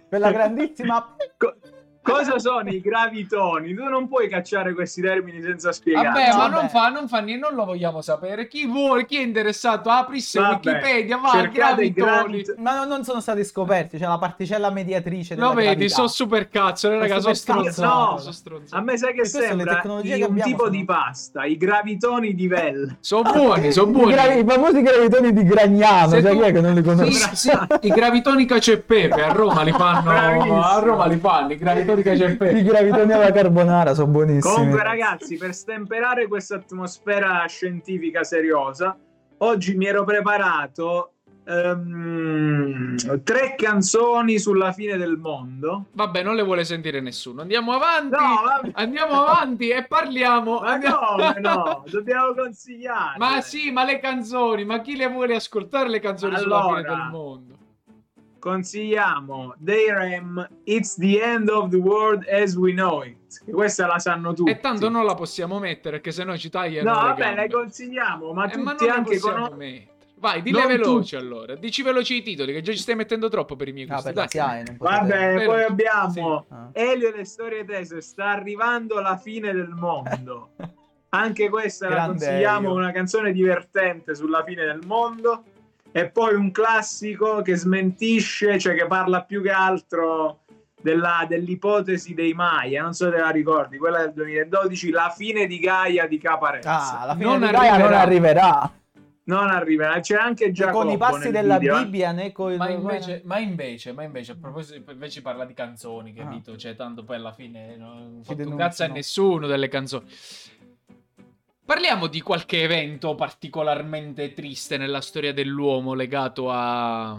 [0.08, 1.56] Quella grandissima Co-
[2.02, 3.74] cosa sono i gravitoni?
[3.74, 6.08] Tu non puoi cacciare questi termini senza spiegare.
[6.08, 6.54] Vabbè, ma vabbè.
[6.54, 8.48] non fa, non fa niente, non lo vogliamo sapere.
[8.48, 12.42] Chi vuole, chi è interessato, aprisse Vabbè, Wikipedia, va, cercate i gravitoni.
[12.42, 15.94] gravit- Ma non, non sono stati scoperti, c'è la particella mediatrice della Lo vedi, gravità.
[15.94, 18.12] sono super cazzo, raga, sono stronzato.
[18.14, 18.18] no.
[18.18, 18.60] sono.
[18.70, 22.46] A me sai che sembra che un abbiamo, tipo sono- di pasta, i gravitoni di
[22.48, 22.96] Vel.
[23.00, 24.12] Sono buoni, sono I, buoni.
[24.12, 27.12] gra- i famosi gravitoni di Gragnano, Se sai tu- chi è che non li conosce?
[27.12, 27.50] Sì, sì,
[27.82, 30.02] I gravitoni cacio e pepe a Roma li fanno.
[30.02, 30.62] Bravissimo.
[30.62, 32.62] A Roma li fanno i gravitoni cacio e I pepe.
[32.62, 34.55] gravitoni alla carbonara sono buonissimi.
[34.55, 38.96] Comunque, ragazzi, per stemperare questa atmosfera scientifica seriosa,
[39.38, 41.12] oggi mi ero preparato
[41.44, 45.87] ehm, tre canzoni sulla fine del mondo.
[45.92, 47.42] Vabbè, non le vuole sentire nessuno.
[47.42, 48.16] Andiamo avanti.
[48.16, 48.70] No.
[48.74, 50.61] Andiamo avanti e parliamo.
[50.61, 51.85] Ma andiamo- come no?
[51.90, 53.18] Dobbiamo consigliare.
[53.18, 56.94] Ma sì, ma le canzoni, ma chi le vuole ascoltare le canzoni sulla fine Allora.
[56.94, 57.55] del mondo?
[58.42, 63.44] Consigliamo dei Rem It's the end of the world as we know it.
[63.44, 64.50] Che Questa la sanno tutti.
[64.50, 68.33] E tanto non la possiamo mettere perché sennò ci tagliano No, le vabbè, le consigliamo,
[68.33, 69.57] ma Eh, ma tutti non le anche conoscono.
[70.16, 71.16] Vai, dille Non veloci tutti.
[71.16, 71.55] allora.
[71.55, 74.12] Dici veloci i titoli, che già ci stai mettendo troppo per i miei gusti.
[74.12, 74.64] la Dai.
[74.64, 76.68] Non Vabbè, poi abbiamo Ah.
[76.72, 78.00] Elio e le storie tese.
[78.00, 80.50] Sta arrivando la fine del mondo.
[81.14, 82.78] Anche questa la Grande consigliamo, Elio.
[82.78, 85.44] una canzone divertente sulla fine del mondo.
[85.92, 90.40] E poi un classico che smentisce, cioè che parla più che altro
[90.81, 95.46] della- dell'ipotesi dei Maya, non so se te la ricordi, quella del 2012, la fine
[95.46, 97.00] di Gaia di Caparezza.
[97.00, 98.00] Ah, la fine Non di Gaia non arriverà.
[98.00, 98.72] arriverà.
[99.24, 101.85] Non arriva, c'è anche Né Giacobbo con i passi della video, eh.
[101.85, 106.12] Bibbia né con Ma invece, ma invece, ma invece, a proposito, invece parla di canzoni,
[106.18, 106.24] Ah.
[106.24, 106.57] capito?
[106.57, 110.07] Cioè, tanto poi alla fine non fatto un cazzo a nessuno delle canzoni.
[111.72, 117.12] Parliamo di qualche evento particolarmente triste nella storia dell'uomo legato a,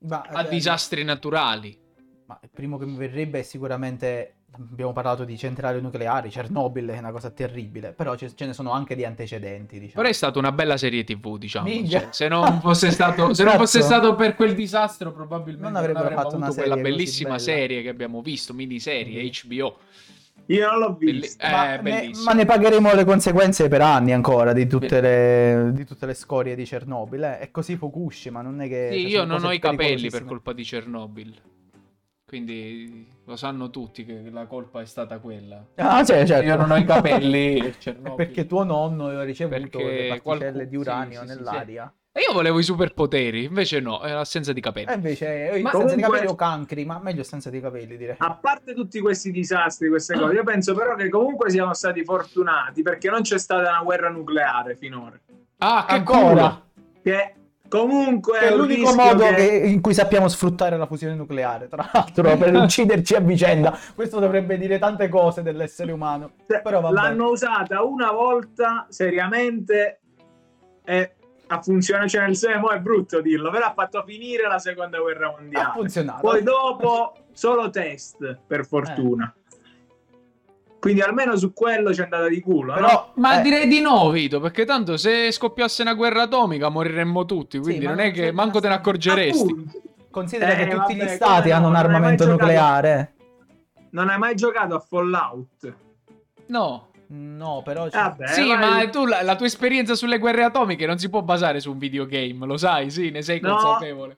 [0.00, 1.74] Ma, a eh, disastri naturali.
[2.26, 4.34] Ma il primo che mi verrebbe è sicuramente.
[4.56, 8.72] Abbiamo parlato di centrali nucleari, Chernobyl è una cosa terribile, però ce, ce ne sono
[8.72, 9.94] anche di antecedenti, diciamo.
[10.02, 11.66] Però è stata una bella serie TV, diciamo.
[11.88, 15.80] Cioè, se non fosse stato, se non fosse stato per quel disastro, probabilmente Non non
[15.80, 17.40] avrebbero avremmo fatto una avuto quella bellissima bella.
[17.40, 19.28] serie che abbiamo visto, miniserie Mm.
[19.48, 19.78] HBO.
[20.46, 21.44] Io non l'ho Belli- visto.
[21.44, 22.24] eh, ma, ne, bellissimo.
[22.24, 26.54] ma ne pagheremo le conseguenze per anni ancora di tutte, le, di tutte le scorie
[26.54, 27.22] di Chernobyl.
[27.22, 27.38] Eh.
[27.38, 28.90] È così Fukushima, non è che...
[28.92, 31.34] Sì, cioè, io non ho i capelli per colpa di Chernobyl.
[32.26, 35.64] Quindi lo sanno tutti che la colpa è stata quella.
[35.76, 36.44] Ah, cioè, certo.
[36.44, 37.72] Io non ho i capelli
[38.16, 41.94] perché tuo nonno aveva ricevuto Perché le particelle qualcuno- di uranio sì, sì, sì, nell'aria.
[42.16, 44.86] E io volevo i superpoteri, invece no, è l'assenza di capelli.
[44.88, 47.96] E invece eh, Ma senza di comunque- capelli o cancri, ma meglio senza di capelli
[47.96, 48.14] direi.
[48.18, 52.82] A parte tutti questi disastri, queste cose, io penso però che comunque siamo stati fortunati
[52.82, 55.18] perché non c'è stata una guerra nucleare finora.
[55.58, 56.62] Ah, che Ancora!
[57.02, 57.34] Che
[57.68, 61.66] comunque Che è un l'unico modo che- che- in cui sappiamo sfruttare la fusione nucleare,
[61.66, 63.76] tra l'altro, per ucciderci a vicenda.
[63.92, 66.34] Questo dovrebbe dire tante cose dell'essere umano.
[66.46, 66.94] Cioè, Però vabbè.
[66.94, 69.98] l'hanno usata una volta seriamente
[70.84, 71.13] e
[71.46, 75.28] ha funzionato, cioè nel senso è brutto dirlo, però ha fatto finire la seconda guerra
[75.28, 75.72] Ha mondiale.
[75.74, 76.20] funzionato.
[76.20, 79.32] Poi dopo solo test, per fortuna.
[80.78, 82.74] Quindi almeno su quello c'è andata di culo.
[82.74, 82.86] no?
[82.86, 87.24] Però, Ma eh, direi di no, Vito, perché tanto se scoppiasse una guerra atomica moriremmo
[87.24, 89.40] tutti, quindi ma non non è che manco te ne accorgeresti.
[89.50, 89.80] Appunto.
[90.10, 93.14] considera Eh, che tutti vabbè, gli come stati no, hanno un armamento giocato- nucleare.
[93.90, 95.74] Non hai mai giocato a Fallout?
[96.48, 96.88] No.
[97.16, 97.88] No, però...
[97.88, 101.08] c'è- Vabbè, sì, vai- ma tu la, la tua esperienza sulle guerre atomiche non si
[101.08, 103.54] può basare su un videogame, lo sai, sì, ne sei No.
[103.56, 104.16] consapevole.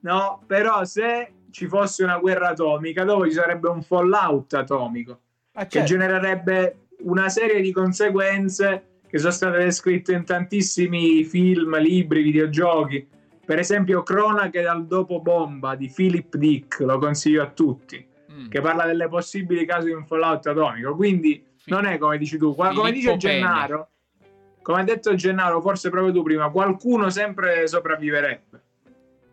[0.00, 5.18] No, però se ci fosse una guerra atomica, dopo ci sarebbe un Fallout atomico
[5.54, 5.88] Ah, che certo.
[5.88, 13.06] genererebbe una serie di conseguenze che sono state descritte in tantissimi film, libri, videogiochi.
[13.44, 18.48] Per esempio, Cronache dal dopo bomba di Philip Dick, lo consiglio a tutti, Mm.
[18.48, 20.96] che parla delle possibili casi di un Fallout atomico.
[20.96, 23.88] Quindi non è come dici tu, Qua- come Filippo dice Gennaro,
[24.62, 28.60] come ha detto Gennaro, forse proprio tu prima, qualcuno sempre sopravviverebbe.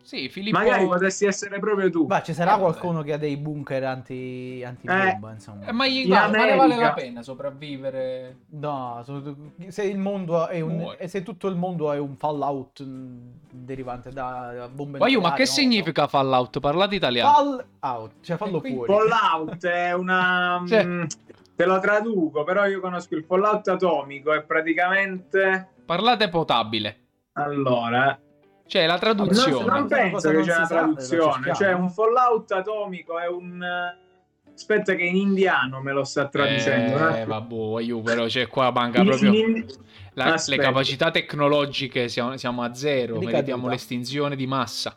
[0.02, 0.58] Sì, Filippo...
[0.58, 2.06] Magari potresti essere proprio tu.
[2.06, 2.62] Ma ci sarà Eh, vabbè.
[2.64, 5.66] qualcuno che ha dei bunker anti, anti-bomba, insomma.
[5.66, 6.80] Eh, ma, gli, guarda, ne vale America.
[6.88, 8.36] la pena sopravvivere?
[8.48, 9.04] No,
[9.68, 10.96] se il mondo è un...
[11.04, 13.18] Se tutto il mondo è un fallout mh,
[13.50, 15.52] derivante da bombe Ma io, ma che so.
[15.60, 16.58] significa Fallout?
[16.58, 17.30] Parlate italiano.
[17.32, 19.08] Fall out, cioè fallo quindi- fuori.
[19.08, 20.64] Fallout è una.
[20.66, 21.02] Cioè- mm,
[21.60, 24.32] te lo traduco, però io conosco il Fallout atomico.
[24.32, 25.68] È praticamente.
[25.84, 26.98] Parlate potabile.
[27.34, 28.18] Allora,
[28.66, 29.64] Cioè, la non, traduzione.
[29.66, 31.54] non Questa penso che non c'è una traduzione.
[31.54, 33.62] Cioè, un Fallout atomico è un.
[33.62, 34.08] eh,
[34.54, 36.96] Aspetta, che in indiano me lo sta traducendo.
[36.96, 37.26] Eh, attimo.
[37.72, 39.32] vabbè, io però, cioè, qua manca proprio...
[40.14, 43.30] la- le capacità tecnologiche siamo, siamo a zero, Ricaduta.
[43.32, 44.94] meritiamo l'estinzione di massa.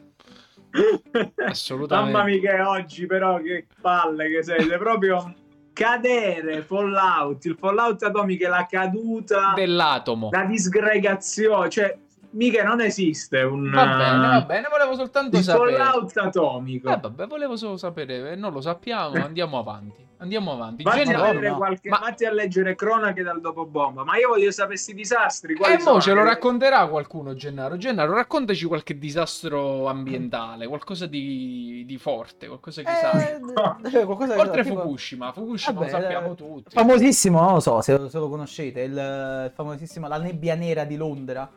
[1.45, 2.11] Assolutamente.
[2.11, 4.63] Mamma mia, che oggi, però, che palle che sei.
[4.63, 5.33] Sei proprio
[5.73, 7.43] cadere Fallout.
[7.45, 9.53] Il Fallout atomico è la caduta.
[9.55, 10.29] Dell'atomo.
[10.31, 11.97] la disgregazione, cioè
[12.33, 15.75] mica non esiste un Va bene, va bene, volevo soltanto il sapere.
[15.75, 16.89] fallout atomico.
[16.89, 20.05] Eh, vabbè, volevo solo sapere, eh, non lo sappiamo, andiamo avanti.
[20.23, 20.83] Andiamo avanti.
[20.83, 21.57] Vatti, Genio- a leggere no.
[21.57, 25.53] qualche- Ma- vatti a leggere cronache dal dopo bomba, ma io voglio sapere questi disastri.
[25.53, 25.99] quali E mo sono?
[26.01, 27.75] ce lo racconterà qualcuno, Gennaro.
[27.75, 33.21] Gennaro, raccontaci qualche disastro ambientale, qualcosa di, di forte, qualcosa che sai.
[33.21, 33.39] Eh,
[33.99, 36.75] eh, qualcosa Oltre tipo- Fukushima, Fukushima Vabbè, lo sappiamo eh, tutti.
[36.75, 40.95] Famosissimo, non lo so se, se lo conoscete, il, il famosissimo La nebbia nera di
[40.95, 41.49] Londra.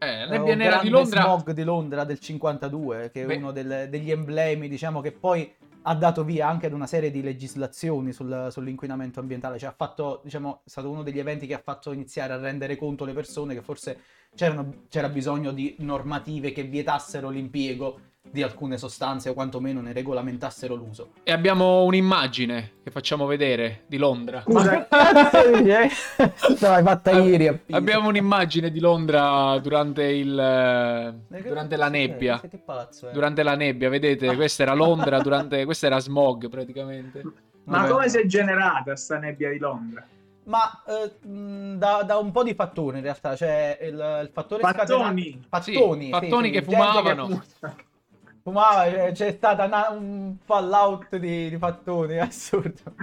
[0.00, 1.22] Eh, la Eh, nebbia nera di Londra.
[1.22, 3.36] smog di Londra del 52, che è Beh.
[3.36, 5.52] uno del- degli emblemi, diciamo, che poi
[5.88, 9.58] ha dato via anche ad una serie di legislazioni sul- sull'inquinamento ambientale.
[9.58, 13.06] Cioè, fatto, diciamo, è stato uno degli eventi che ha fatto iniziare a rendere conto
[13.06, 13.98] le persone che forse
[14.34, 21.10] c'era bisogno di normative che vietassero l'impiego di alcune sostanze o quantomeno ne regolamentassero l'uso.
[21.22, 24.42] E abbiamo un'immagine che facciamo vedere di Londra.
[24.42, 27.60] Scusa, no, hai fatta ieri.
[27.70, 30.38] Abbiamo un'immagine di Londra durante il
[31.30, 32.40] Eh, che- durante la sì, nebbia.
[32.40, 33.12] Che palazzo è?
[33.12, 37.22] Durante la nebbia, vedete, questa era Londra, durante questa era smog praticamente.
[37.64, 37.90] ma Vabbè.
[37.90, 40.06] come si è generata sta nebbia di Londra?
[40.44, 41.12] Ma eh,
[41.76, 43.88] da, da un po' di fattori in realtà, cioè il,
[44.22, 44.86] il fattore Fattoni.
[44.88, 47.26] scatenante- Fattoni, Sì, fattoni che gente fumavano.
[47.26, 47.40] fu-
[48.42, 52.94] Fumava, c'è- c'è stata una- un fallout di, di fattoni, assurdo.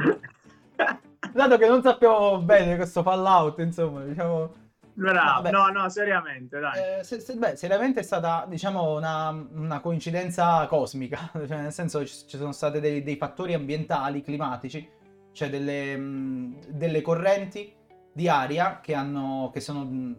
[1.34, 4.54] Dato che non sappiamo bene questo fallout, insomma, diciamo...
[4.98, 5.50] Bravo.
[5.50, 7.00] No, no, seriamente, dai.
[7.00, 12.06] Eh, se- se- beh, seriamente è stata, diciamo, una, una coincidenza cosmica, cioè nel senso
[12.06, 14.88] ci, ci sono stati dei, dei fattori ambientali, climatici,
[15.34, 17.74] cioè delle, mh, delle correnti
[18.14, 20.16] di aria che hanno, che sono,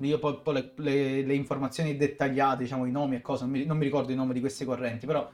[0.00, 3.64] io poi, poi le, le- le informazioni dettagliate, diciamo, i nomi e cose, non mi,
[3.64, 5.28] non mi ricordo i nomi di queste correnti, però...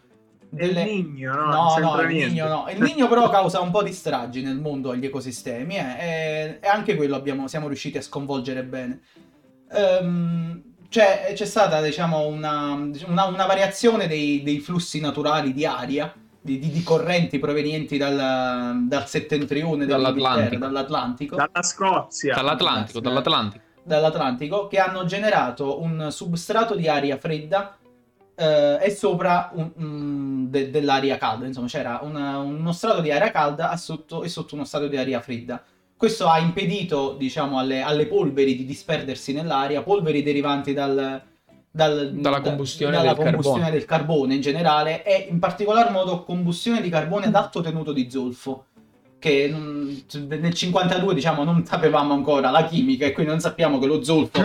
[0.53, 1.47] È il delle- Nigno, no?
[1.47, 2.09] No, no, il.
[2.09, 2.67] Nigno no.
[2.73, 6.67] Il Nigno però causa un po' di stragi nel mondo agli ecosistemi eh, e, e
[6.67, 9.01] anche quello abbiamo, siamo riusciti a sconvolgere bene.
[9.73, 12.73] Ehm, cioè, c'è stata, diciamo, una,
[13.07, 18.87] una- una variazione dei, dei flussi naturali di aria, di, di- di correnti provenienti dal,
[18.89, 20.65] dal settentrione dell'Inghilterra, Dall'Atlantico.
[20.67, 22.35] dall'Atlantico Dalla Scozia.
[22.35, 23.65] Dall'Atlantico, dall'Atlantico.
[23.83, 27.77] dall'Atlantico che hanno generato un substrato di aria fredda
[28.35, 31.47] eh, e sopra un- un- de- dell'aria calda.
[31.47, 35.21] Insomma, c'era una- uno strato di aria calda sotto, e sotto uno strato di aria
[35.21, 35.63] fredda.
[35.97, 41.21] Questo ha impedito, diciamo, alle, alle polveri di disperdersi nell'aria, polveri derivanti dal,
[41.71, 43.79] dal- Dalla da- combustione dalla del combustione carbone.
[43.79, 48.11] del carbone in generale e in particolar modo combustione di carbone ad alto tenuto di
[48.11, 48.65] zolfo
[49.21, 53.87] che non- nel 52 diciamo non sapevamo ancora la chimica e quindi non sappiamo che
[53.87, 54.41] lo zolfo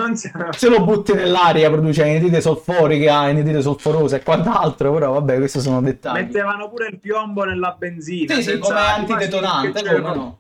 [0.52, 5.82] se lo butti nell'aria produce anidride solforica, anidride solforosa e quant'altro, però vabbè, questi sono
[5.82, 6.24] dettagli.
[6.26, 8.36] Mettevano pure il piombo nella benzina.
[8.36, 10.40] Sì, sì, come antidetonante, come no?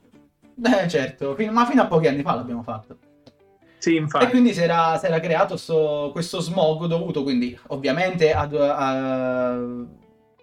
[0.64, 2.98] Eh, certo, fin- ma fino a pochi anni fa l'abbiamo fatto.
[3.78, 4.28] Sì, E infatti.
[4.30, 9.50] quindi si era, si era creato sto- questo smog dovuto quindi ovviamente ad- a,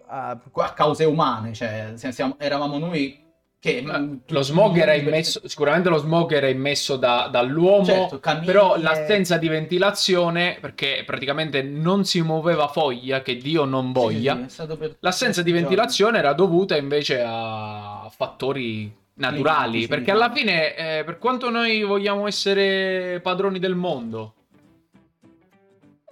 [0.07, 3.21] a- a cause umane, cioè siamo- eravamo noi
[3.63, 3.77] che...
[3.77, 8.77] Eh, Lo smog era immesso, sicuramente lo smog era immesso da- dall'uomo, Certo, camini però
[8.77, 14.97] l'assenza di ventilazione, perché praticamente non si muoveva foglia, che Dio non voglia, Sì, sì,
[14.99, 21.49] l'assenza di ventilazione era dovuta invece a fattori naturali, perché alla fine, eh, per quanto
[21.49, 24.35] noi vogliamo essere padroni del mondo,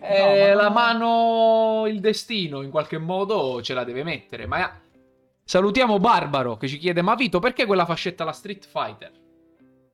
[0.00, 4.82] eh, ma la mano, il destino in qualche modo ce la deve mettere, ma...
[5.50, 9.10] Salutiamo Barbaro che ci chiede: Ma Vito, perché quella fascetta la Street Fighter?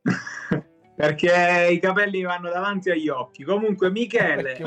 [0.94, 3.42] Perché i capelli vanno davanti agli occhi.
[3.42, 4.58] Comunque, Michele,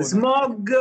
[0.00, 0.72] smog,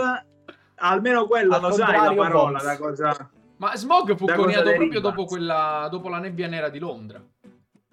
[0.78, 5.26] almeno quello Al lo sai la parola, da cosa Ma Smog fu coniato proprio dopo,
[5.26, 7.24] quella, dopo la nebbia nera di Londra.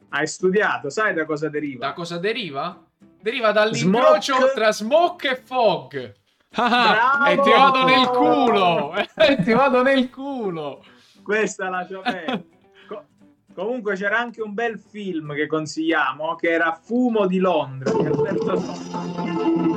[0.09, 1.89] hai studiato, sai da cosa deriva?
[1.89, 2.83] Da cosa deriva?
[3.21, 4.53] Deriva dall'incrocio Smoke.
[4.55, 6.15] tra smoke e fog.
[6.49, 7.25] Bravo!
[7.29, 8.95] e ti vado nel culo!
[8.95, 10.85] E ti vado nel culo!
[11.25, 12.45] Questa la sapevo.
[12.87, 13.07] Co-
[13.55, 17.91] comunque c'era anche un bel film che consigliamo che era Fumo di Londra.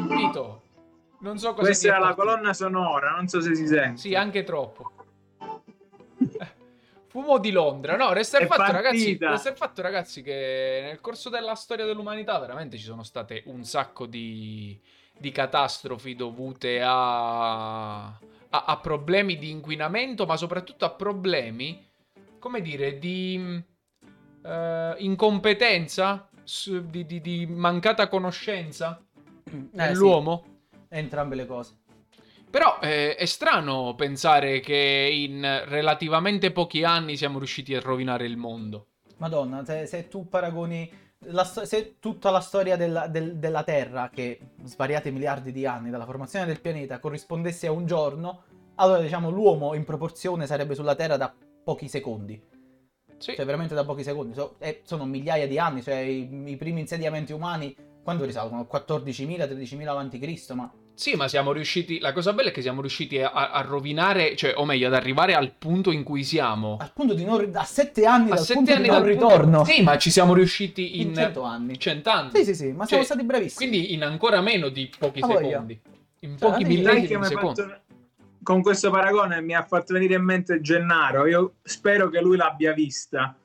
[0.05, 0.61] Vito,
[1.19, 3.99] non so cosa Questa era la colonna sonora, non so se si sente.
[3.99, 4.91] Sì, anche troppo.
[7.07, 7.95] Fumo di Londra.
[7.95, 9.29] No, resta il, fatto, ragazzi, partita.
[9.29, 13.63] resta il fatto, ragazzi, che nel corso della storia dell'umanità veramente ci sono state un
[13.63, 14.79] sacco di,
[15.17, 18.15] di catastrofi dovute a,
[18.49, 21.85] a- a problemi di inquinamento, ma soprattutto a problemi,
[22.39, 23.63] come dire, di mh,
[24.47, 26.29] eh, incompetenza,
[26.83, 29.03] di, di- di mancata conoscenza
[29.49, 30.43] Eh, dell'uomo.
[30.45, 31.75] sì, entrambe le cose.
[32.49, 38.37] Però eh, è strano pensare che in relativamente pochi anni siamo riusciti a rovinare il
[38.37, 38.87] mondo.
[39.17, 40.89] Madonna, se, se tu paragoni
[41.25, 46.05] la se tutta la storia della, del- della Terra, che svariati miliardi di anni dalla
[46.05, 48.43] formazione del pianeta, corrispondesse a un giorno,
[48.75, 52.41] allora diciamo l'uomo in proporzione sarebbe sulla Terra da pochi secondi.
[53.17, 53.33] Sì.
[53.35, 54.33] Cioè veramente da pochi secondi.
[54.33, 58.67] So- e sono migliaia di anni, cioè i, i primi insediamenti umani, quando risalgono?
[58.71, 60.19] 14.000, 13.000 avanti
[60.53, 60.71] ma...
[60.97, 61.99] Sì, ma siamo riusciti.
[61.99, 65.35] La cosa bella è che siamo riusciti a, a rovinare, cioè, o meglio, ad arrivare
[65.35, 66.77] al punto in cui siamo.
[66.79, 67.47] Al punto di non...
[67.53, 69.63] a 7 anni A dal sette punto anni di non dal punto- ritorno.
[69.63, 71.79] Sì, ma ci siamo riusciti in, In 100 anni.
[71.79, 72.31] cent'anni.
[72.33, 73.69] Sì, sì, sì, ma siamo Cioè, stati bravissimi.
[73.69, 75.79] Quindi in ancora meno di pochi Ah, secondi.
[76.21, 77.61] In Cioè, pochi millesimi di secondo.
[77.61, 77.81] fatto-
[78.41, 81.27] con questo paragone mi ha fatto venire in mente Gennaro.
[81.27, 83.35] Io spero che lui l'abbia vista.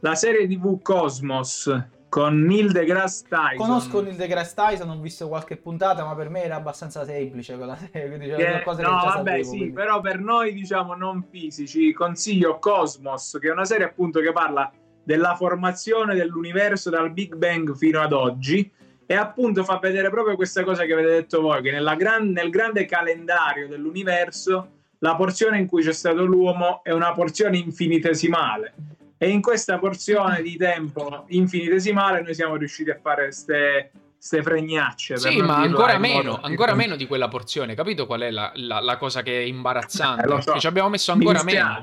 [0.00, 1.70] La serie TV Cosmos
[2.12, 3.56] con Neil deGrasse Tyson.
[3.56, 7.74] Conosco Neil deGrasse Tyson, ho visto qualche puntata, ma per me era abbastanza semplice quella
[7.74, 9.72] serie, c'erano Che- no, che vabbè, sapevo, sì, quindi.
[9.72, 14.70] però per noi, diciamo, non fisici, consiglio Cosmos, che è una serie appunto che parla
[15.02, 18.70] della formazione dell'universo dal Big Bang fino ad oggi
[19.06, 22.50] e appunto fa vedere proprio questa cosa che avete detto voi, che nella gran- nel
[22.50, 28.74] grande calendario dell'universo la porzione in cui c'è stato l'uomo è una porzione infinitesimale
[29.22, 35.16] e in questa porzione di tempo infinitesimale noi siamo riusciti a fare queste ste fregnacce.
[35.16, 37.74] Sì, ma ancora meno, ancora meno di quella porzione.
[37.76, 40.32] Capito qual è la, la- la cosa che è imbarazzante?
[40.32, 40.52] Eh, so.
[40.54, 41.80] Che ci abbiamo messo Mi ancora meno.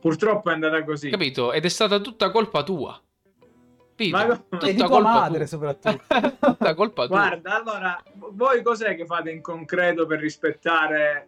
[0.00, 1.10] Purtroppo è andata così.
[1.10, 1.52] Capito?
[1.52, 3.00] Ed è stata tutta colpa tua.
[3.90, 4.16] Capito?
[4.16, 5.46] Ma- Tutta E di colpa madre tua.
[5.46, 6.04] soprattutto.
[6.40, 7.16] tutta colpa tua.
[7.18, 11.26] Guarda, allora, voi cos'è che fate in concreto per rispettare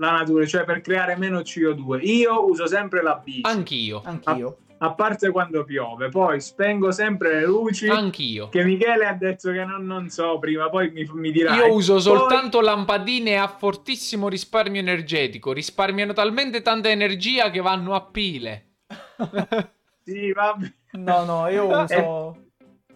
[0.00, 2.00] la natura, cioè per creare meno CO2?
[2.02, 4.00] Io uso sempre la bici, Anch'io.
[4.04, 4.56] Anch'io.
[4.78, 7.86] a parte quando piove, poi spengo sempre le luci.
[7.88, 8.48] Anch'io.
[8.48, 11.54] Che Michele ha detto che non, non so prima, poi mi, mi dirà.
[11.54, 15.52] Io uso soltanto lampadine a fortissimo risparmio energetico.
[15.52, 18.66] Risparmiano talmente tanta energia che vanno a pile.
[20.02, 20.72] Sì, vabbè.
[20.92, 22.36] No, no, io uso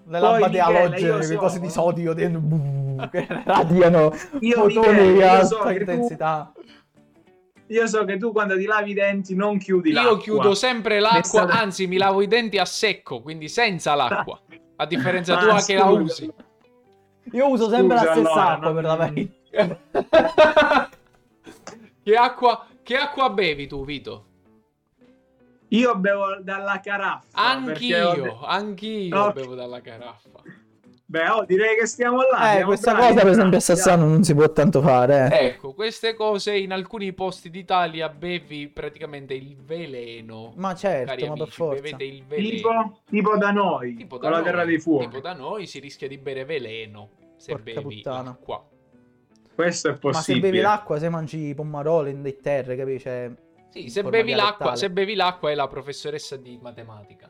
[0.06, 2.30] le Poi, lampade quelle so- cose di sodio de-
[3.12, 6.52] che radiano Io, fotoni Michele, di io alta so che tu- intensità.
[7.68, 10.12] Io so che tu quando ti lavi i denti non chiudi l'acqua.
[10.12, 14.38] Io chiudo sempre l'acqua, anzi mi lavo i denti a secco, quindi senza l'acqua.
[14.76, 16.32] A differenza Ah, tua che la usi.
[17.32, 19.20] Io uso sempre Scusa, la stessa allora, acqua non- per lavare.
[19.20, 19.30] i-
[22.02, 24.24] che, acqua, che acqua bevi tu, Vito?
[25.68, 27.60] Io bevo dalla caraffa.
[27.64, 29.32] perché ho Anch'io, anch'io No.
[29.32, 30.42] bevo dalla caraffa.
[31.14, 32.50] Beh, oh, direi che stiamo là.
[32.50, 35.28] Eh, siamo questa bravi, cosa per esempio a bravi, Sassano non si può tanto fare.
[35.30, 35.46] eh.
[35.46, 40.52] Ecco, queste cose in alcuni posti d'Italia bevi praticamente il veleno.
[40.56, 41.80] Ma certo, Cari ma per amici, forza.
[41.80, 42.48] bevete il veleno.
[42.50, 45.04] Tipo, tipo da noi, Tipo con da la noi, terra dei fuochi.
[45.06, 48.22] Tipo da noi si rischia di bere veleno se Porca bevi puttana.
[48.22, 48.68] l'acqua.
[49.54, 50.40] Questo è Ma se possibile.
[50.50, 51.54] bevi l'acqua, se mangi i
[52.10, 53.02] in dei terre, capisci?
[53.04, 53.30] Cioè,
[53.74, 57.28] Sì, se bevi, l'acqua, se bevi l'acqua è la professoressa di matematica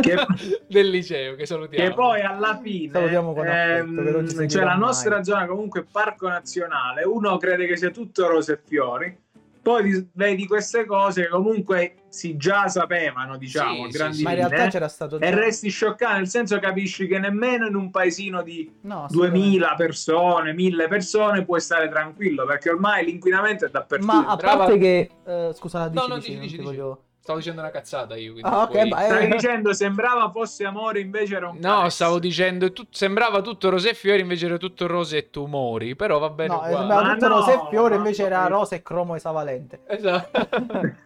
[0.00, 0.26] Che-
[0.66, 1.88] del liceo che salutiamo.
[1.88, 4.78] Che poi alla fine Salutiamo con ehm, cioè la mai.
[4.80, 9.16] nostra zona comunque parco nazionale, uno crede che sia tutto rose e fiori,
[9.64, 14.36] poi vedi queste cose che comunque si già sapevano, diciamo, Sì, grandi sì, ma in
[14.36, 15.24] realtà c'era stato già...
[15.24, 19.38] e resti scioccato, nel senso capisci che nemmeno in un paesino di No, assolutamente.
[19.48, 24.12] 2000 persone, 1000 persone puoi stare tranquillo, perché ormai l'inquinamento è dappertutto.
[24.12, 24.56] Ma a Brava.
[24.58, 25.10] parte che...
[25.24, 26.76] eh, scusa, dici, No, no, dici, dici, non dici, ti dici.
[26.76, 28.32] voglio- Stavo dicendo una cazzata io.
[28.32, 31.68] quindi Ah, ok, puoi- ma Stai eh, dicendo sembrava fosse amore, invece era un No,
[31.76, 31.88] carezzo.
[31.88, 36.18] stavo dicendo, tu- sembrava tutto rose e fiori, invece era tutto rose e tumori, però
[36.18, 36.76] va bene No, uguale.
[36.76, 39.80] sembrava Ma tutto no, rose e fiore, ma- invece era rosa e cromo esavalente.
[39.86, 40.48] Esatto.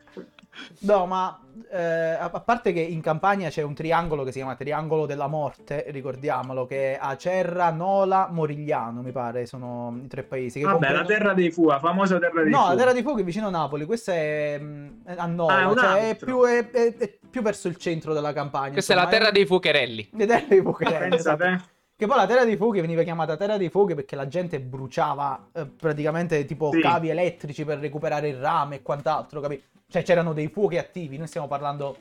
[0.80, 1.40] No, ma
[1.70, 1.82] eh,
[2.20, 6.66] a parte che in Campania c'è un triangolo che si chiama Triangolo della Morte, ricordiamolo,
[6.66, 10.58] che è Acerra, Nola, Morigliano, mi pare, sono i tre paesi.
[10.60, 12.68] Che Vabbè, comprendono- la terra dei fu, la famosa terra dei No, fu.
[12.70, 14.86] la Terra dei Fuochi è vicino a Napoli, questa è mm,
[15.16, 18.72] a Nola, Ah, cioè è più, è- è- è più verso il centro della Campania.
[18.72, 20.10] Questa è la insomma, terra dei fuocherelli.
[20.12, 20.84] Le terre dei fuochi.
[20.84, 21.36] Pensa esatto.
[21.44, 21.60] te.
[21.98, 25.48] Che poi la terra dei fuochi veniva chiamata terra dei fuochi perché la gente bruciava
[25.52, 26.78] eh, praticamente tipo Sì.
[26.78, 29.60] cavi elettrici per recuperare il rame e quant'altro, capi?
[29.88, 31.96] Cioè c'erano dei fuochi attivi, noi stiamo parlando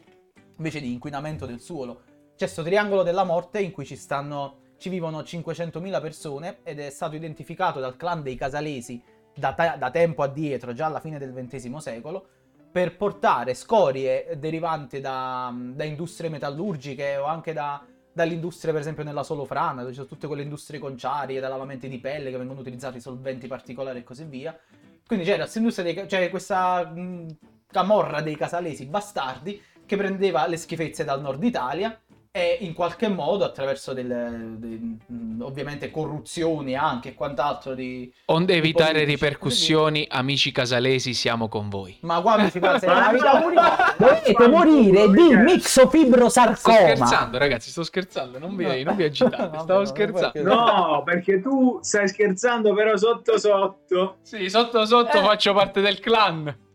[0.58, 2.02] invece di inquinamento del suolo.
[2.36, 6.91] C'è questo triangolo della morte in cui ci stanno ci vivono 500.000 persone ed è
[6.91, 9.02] stato identificato dal clan dei Casalesi
[9.34, 12.28] da, ta- da tempo addietro, già alla fine del XX secolo,
[12.72, 17.84] per portare scorie derivanti da, da industrie metallurgiche o anche da,
[18.18, 21.99] dall'industria, per esempio, nella solofrana, dove ci sono tutte quelle industrie conciarie, da lavamenti di
[21.99, 24.57] pelle che vengono utilizzati solventi particolari e così via.
[25.05, 27.38] Quindi c'era questa dei, cioè questa mh,
[27.68, 31.97] camorra dei casalesi bastardi che prendeva le schifezze dal nord Italia
[32.38, 38.54] e in qualche modo attraverso delle, de- mh, ovviamente corruzioni anche e quant'altro di Onde
[38.54, 41.98] Di evitare politici, ripercussioni, amici casalesi, siamo con voi.
[42.02, 43.46] ma quando si parla Ma la vita no!
[43.48, 46.76] unica Dovete morire di perché- Sto mixofibrosarcoma.
[46.78, 50.32] scherzando, ragazzi, sto scherzando, non vi, non vi agitate, Vabbè, stavo no, scherzando.
[50.32, 54.18] perché- No, perché tu stai scherzando, però sotto sotto.
[54.22, 55.24] Sì, sotto sotto Eh.
[55.24, 56.66] faccio parte del clan.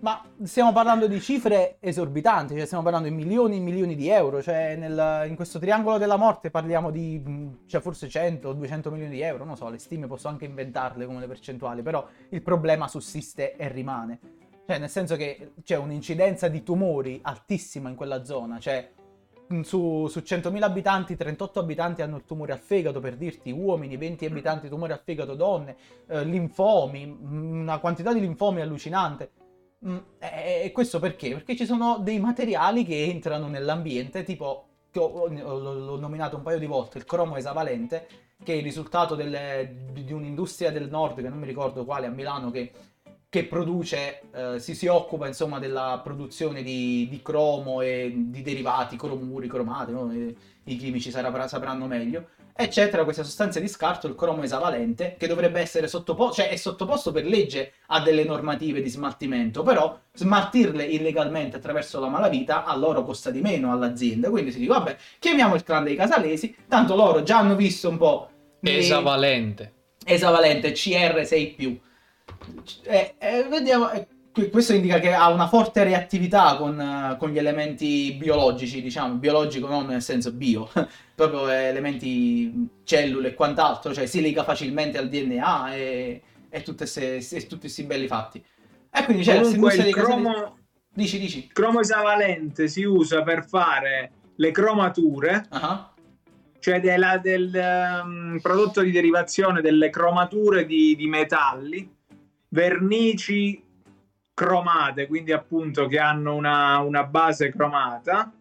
[0.00, 4.40] Ma stiamo parlando di cifre esorbitanti, cioè stiamo parlando di milioni e milioni di euro,
[4.40, 7.22] cioè nel- in questo triangolo della morte parliamo di
[7.66, 11.04] cioè forse 100 o 200 milioni di euro, non so, le stime posso anche inventarle
[11.04, 14.18] come le percentuali, però il problema sussiste e rimane.
[14.66, 18.90] Cioè nel senso che c'è un'incidenza di tumori altissima in quella zona, cioè
[19.48, 23.98] mh, su, su 100.000 abitanti 38 abitanti hanno il tumore al fegato, per dirti, uomini,
[23.98, 25.76] 20 abitanti tumore al fegato, donne,
[26.08, 29.32] eh, linfomi, mh, una quantità di linfomi allucinante.
[29.86, 31.30] Mm, E e questo perché?
[31.30, 36.58] Perché ci sono dei materiali che entrano nell'ambiente, tipo, ho- ho- l'ho nominato un paio
[36.58, 38.06] di volte, il cromo esavalente,
[38.42, 42.10] che è il risultato delle- di un'industria del nord, che non mi ricordo quale, a
[42.10, 42.72] Milano, che,
[43.28, 48.96] che produce, eh, si, si occupa insomma della produzione di, di cromo e di derivati,
[48.96, 50.12] cromuri, cromate, no?
[50.12, 52.28] I chimici sapranno meglio.
[52.54, 57.12] Eccetera, queste sostanze di scarto, il cromo esavalente, che dovrebbe essere sottoposto, cioè è sottoposto
[57.12, 63.02] per legge a delle normative di smaltimento, però smaltirle illegalmente attraverso la malavita a loro
[63.02, 67.22] costa di meno all'azienda, quindi si dice, vabbè, chiamiamo il clan dei casalesi, tanto loro
[67.22, 68.28] già hanno visto un po'
[68.60, 69.72] Esavalente.
[70.04, 71.78] esavalente CR6+.
[72.84, 74.06] Eh, eh, vediamo, eh,
[74.50, 79.66] questo indica che ha una forte reattività con, eh, con gli elementi biologici, diciamo, biologico
[79.66, 80.70] non nel senso bio,
[81.14, 87.16] proprio elementi cellule e quant'altro, cioè si lega facilmente al DNA e, e tutte se-
[87.16, 88.42] e tutti questi belli fatti.
[88.92, 90.58] E quindi c'è Comunque il casali- cromo,
[90.92, 91.38] Dici, dici.
[91.46, 95.92] il cromo esavalente si usa per fare le cromature, Ah,
[96.58, 101.88] cioè della- del ehm, prodotto di derivazione delle cromature di, di metalli,
[102.48, 103.62] vernici
[104.40, 108.32] cromate, quindi appunto che hanno una, una base cromata,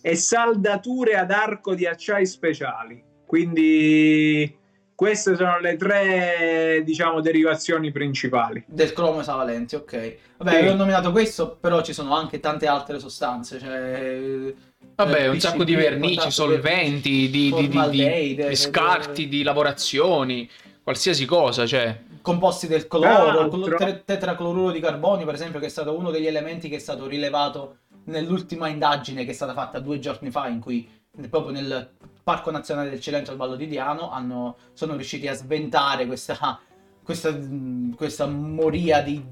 [0.00, 3.02] e saldature ad arco di acciai speciali.
[3.26, 4.56] Quindi
[4.94, 8.64] queste sono le tre, diciamo, derivazioni principali.
[8.66, 10.16] Del cromo esavalente, ok.
[10.38, 10.56] Vabbè, Sì.
[10.56, 14.54] avevo nominato questo, però ci sono anche tante altre sostanze, cioè...
[14.94, 20.48] Vabbè, eh, un sacco di vernici, solventi, di, di- di- di scarti, di lavorazioni,
[20.82, 22.06] qualsiasi cosa, cioè.
[22.28, 26.68] Composti del cloro, te- tetracloruro di carbonio, per esempio, che è stato uno degli elementi
[26.68, 30.86] che è stato rilevato nell'ultima indagine che è stata fatta due giorni fa, in cui
[31.30, 31.90] proprio nel
[32.22, 36.60] Parco Nazionale del Cilento al Vallo di Diano hanno- sono riusciti a sventare questa,
[37.02, 37.34] questa,
[37.96, 39.22] questa moria di,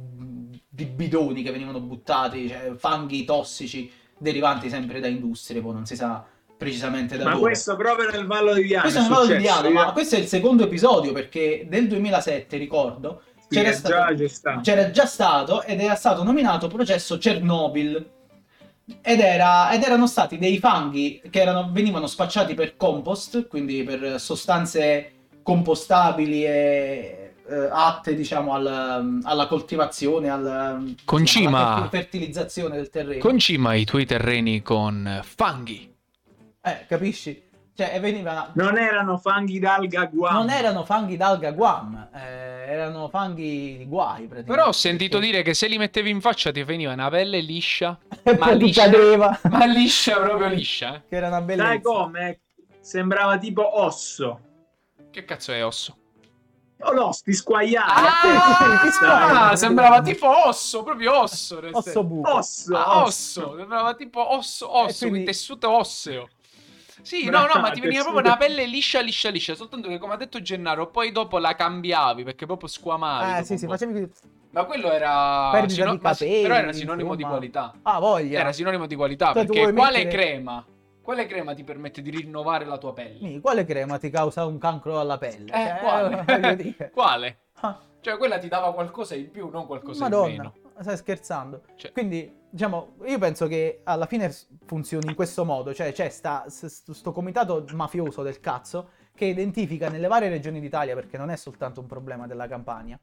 [0.67, 5.97] di bidoni che venivano buttati, cioè fanghi tossici derivanti sempre da industrie, poi non si
[5.97, 6.25] sa
[6.57, 7.43] precisamente da Ma dove.
[7.43, 8.83] questo proprio nel Vallo di Diano.
[8.83, 12.57] Questo è un Vallo di Diano, ma questo è il secondo episodio perché nel 2007,
[12.57, 14.61] ricordo, sì, c'era è stato- già, stato.
[14.61, 18.11] c'era già stato ed era stato nominato processo Chernobyl.
[19.03, 24.21] Ed, era- ed erano stati dei fanghi che erano- venivano spacciati per compost, quindi per
[24.21, 25.11] sostanze
[25.43, 31.67] compostabili e eh, atte, diciamo, al- alla coltivazione, alla, Concima.
[31.75, 33.21] alla fer- fertilizzazione del terreno.
[33.21, 35.95] Concima i tuoi terreni con fanghi.
[36.67, 37.45] Eh, capisci?
[37.77, 38.51] Cioè, veniva...
[38.55, 40.35] Non erano fanghi d'alga guam.
[40.35, 42.19] Non erano fanghi d'alga guam, eh,
[42.69, 44.51] erano fanghi di guai praticamente.
[44.51, 47.99] Però ho sentito dire che se li mettevi in faccia ti veniva una pelle liscia.
[48.23, 48.83] E ma poi ti liscia.
[48.85, 49.41] cadeva.
[49.51, 50.95] Ma liscia, proprio liscia.
[50.97, 51.03] eh.
[51.09, 51.69] Che era una bellezza.
[51.69, 52.41] Sai come?
[52.81, 54.41] Sembrava tipo osso.
[55.11, 55.97] Che cazzo è osso?
[56.81, 57.91] O l'osti squagliati.
[57.91, 59.57] Ah, Dai.
[59.57, 61.61] sembrava tipo osso, proprio osso.
[61.73, 62.31] Osso buco.
[62.37, 63.43] Osso, Ah, osso.
[63.49, 66.29] osso, sembrava tipo osso, osso, quindi- un tessuto osseo.
[67.07, 69.55] Sì, no, no, ma ti veniva proprio una pelle liscia, liscia, liscia.
[69.55, 73.41] Soltanto che, come ha detto Gennaro, poi dopo la cambiavi perché proprio squamavi.
[73.41, 74.11] Eh sì, sì, facevi
[74.51, 75.51] Ma quello era.
[75.53, 77.37] Perdita sino- di ma sì, capelli, Però era sinonimo di insomma.
[77.39, 77.75] qualità.
[77.83, 78.41] Ah, voglia.
[78.41, 79.27] Era sinonimo di qualità.
[79.33, 80.67] Cioè, perché quale mettere- crema?
[81.01, 83.19] Quale crema ti permette di rinnovare la tua pelle?
[83.21, 85.53] Mi, Quale crema ti causa un cancro alla pelle?
[85.53, 86.91] Eh, Cioè, quale?
[86.93, 87.39] Quale?
[87.61, 90.55] Ah, Cioè, quella ti dava qualcosa in più, non qualcosa in Madonna, meno.
[90.81, 91.63] stai scherzando.
[91.77, 94.35] Cioè- Quindi, diciamo, io penso che alla fine
[94.65, 99.27] funzioni in questo modo, cioè c'è sta, s- st- sto comitato mafioso del cazzo che
[99.27, 102.99] identifica nelle varie regioni d'Italia, perché non è soltanto un problema della Campania,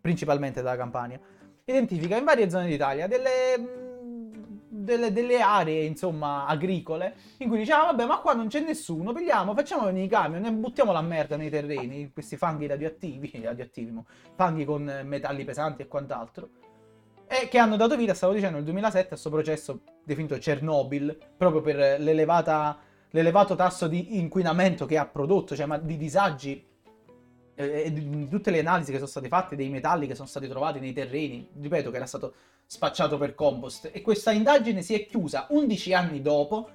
[0.00, 1.18] principalmente della Campania,
[1.64, 4.26] identifica in varie zone d'Italia delle, mh,
[4.68, 9.12] delle, delle aree, insomma, agricole, in cui dice, ah vabbè, ma qua non c'è nessuno,
[9.12, 13.92] pigliamo, facciamo i camion e buttiamo la merda nei terreni, questi fanghi radioattivi, radioattivi,
[14.36, 16.48] fanghi con metalli pesanti e quant'altro,
[17.28, 21.60] e che hanno dato vita, stavo dicendo, nel 2007 a questo processo definito Chernobyl, proprio
[21.60, 26.64] per l'elevato tasso di inquinamento che ha prodotto, cioè ma di disagi
[27.56, 30.46] eh, e di tutte le analisi che sono state fatte dei metalli che sono stati
[30.46, 32.34] trovati nei terreni, ripeto che era stato
[32.66, 36.68] spacciato per compost e questa indagine si è chiusa 11 anni dopo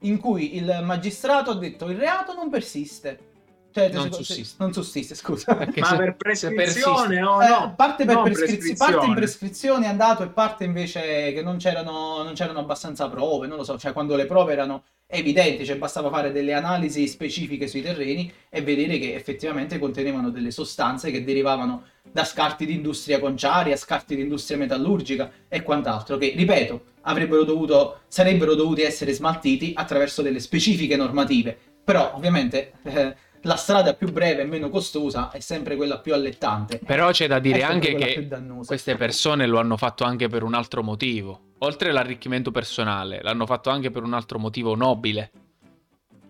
[0.00, 3.30] in cui il magistrato ha detto il reato non persiste.
[3.72, 4.54] Cioè, Non se- sussiste.
[4.58, 5.54] Non sussiste, scusa.
[5.54, 7.74] Perché Ma se- per prescrizione o Eh, no?
[7.76, 12.22] parte, per Non prescrizi- parte in prescrizione è andato e parte invece che non c'erano,
[12.22, 16.08] non c'erano abbastanza prove, non lo so, cioè quando le prove erano evidenti, cioè bastava
[16.10, 21.84] fare delle analisi specifiche sui terreni e vedere che effettivamente contenevano delle sostanze che derivavano
[22.10, 28.00] da scarti di industria conciaria, scarti di industria metallurgica e quant'altro, che ripeto, avrebbero dovuto,
[28.08, 31.56] sarebbero dovuti essere smaltiti attraverso delle specifiche normative.
[31.84, 36.78] Però ovviamente eh, la strada più breve e meno costosa è sempre quella più allettante.
[36.84, 38.28] Però c'è da dire anche che
[38.64, 41.50] queste persone lo hanno fatto anche per un altro motivo.
[41.58, 45.30] Oltre all'arricchimento personale, l'hanno fatto anche per un altro motivo nobile.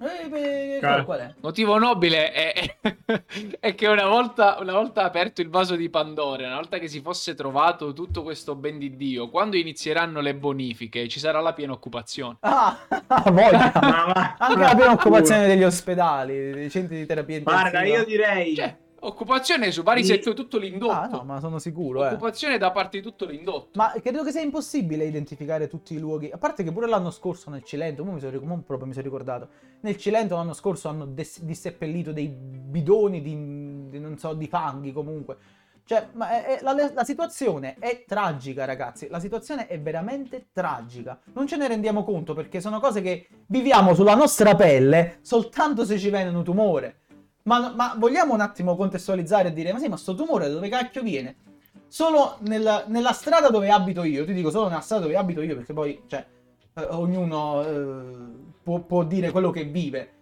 [0.02, 1.34] Eh, beh, Cal- qual è?
[1.42, 2.76] Motivo nobile è,
[3.60, 7.00] è che una volta, una volta aperto il vaso di Pandora, una volta che si
[7.00, 11.72] fosse trovato tutto questo ben di Dio, quando inizieranno le bonifiche ci sarà la piena
[11.72, 12.38] occupazione.
[12.40, 12.76] Ah,
[13.30, 13.70] voglia.
[13.80, 17.70] Ma va- Anche la piena occupazione degli ospedali, dei centri di terapia intensiva.
[17.70, 18.54] Guarda, io direi...
[18.56, 20.92] Cioè, occupazione su vari settori, tutto l'indotto.
[20.92, 22.08] Ah, no, ma sono sicuro, eh.
[22.08, 23.70] Occupazione da parte di tutto l'indotto.
[23.74, 26.30] Ma credo che sia impossibile identificare tutti i luoghi.
[26.30, 29.48] A parte che pure l'anno scorso nel Cilento, mi sono, proprio mi sono ricordato.
[29.80, 34.92] Nel Cilento l'anno scorso hanno des- disseppellito dei bidoni di, di non so, di fanghi
[34.92, 35.36] comunque.
[35.84, 39.08] Cioè, ma è- è- la, la situazione è tragica, ragazzi.
[39.10, 41.18] La situazione è veramente tragica.
[41.32, 45.98] Non ce ne rendiamo conto perché sono cose che viviamo sulla nostra pelle soltanto se
[45.98, 47.00] ci viene un tumore.
[47.44, 50.68] Ma, ma vogliamo un attimo contestualizzare e dire: Ma sì, ma sto tumore da dove
[50.68, 51.36] cacchio viene?
[51.88, 55.56] Solo nella, nella strada dove abito io, ti dico solo nella strada dove abito io,
[55.56, 56.24] perché poi, cioè,
[56.74, 58.14] eh, ognuno eh,
[58.62, 60.12] può, può dire quello che vive.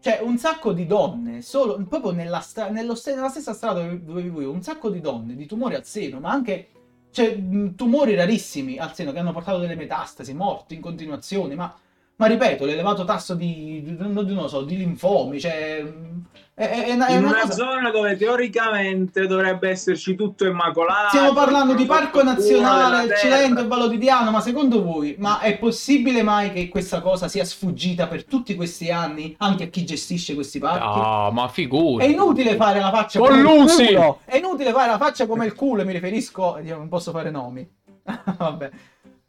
[0.00, 4.22] C'è un sacco di donne, solo proprio nella, stra- nello nella stessa strada dove, dove
[4.22, 6.68] vivo io, un sacco di donne di tumori al seno, ma anche
[7.10, 7.40] cioè,
[7.76, 11.72] tumori rarissimi al seno che hanno portato delle metastasi, morti in continuazione, ma,
[12.16, 15.82] ma ripeto, l'elevato tasso di, di- non, lo so, di linfomi, cioè...
[15.82, 16.12] mh,
[16.54, 20.46] È, è- è una, è in una una cosa- zona dove teoricamente dovrebbe esserci tutto
[20.46, 21.08] immacolato.
[21.08, 23.16] Stiamo parlando di Parco Nazionale.
[23.16, 27.26] Cilento e Vallo di Diano, ma secondo voi, ma è possibile mai che questa cosa
[27.26, 30.86] sia sfuggita per tutti questi anni anche a chi gestisce questi parchi?
[30.88, 32.12] Ah, ma È figuri.
[32.12, 33.74] inutile fare la faccia Collusi!
[33.76, 34.20] come il culo.
[34.24, 37.68] È inutile fare la faccia come il culo, mi riferisco, io non posso fare nomi.
[38.38, 38.70] Vabbè.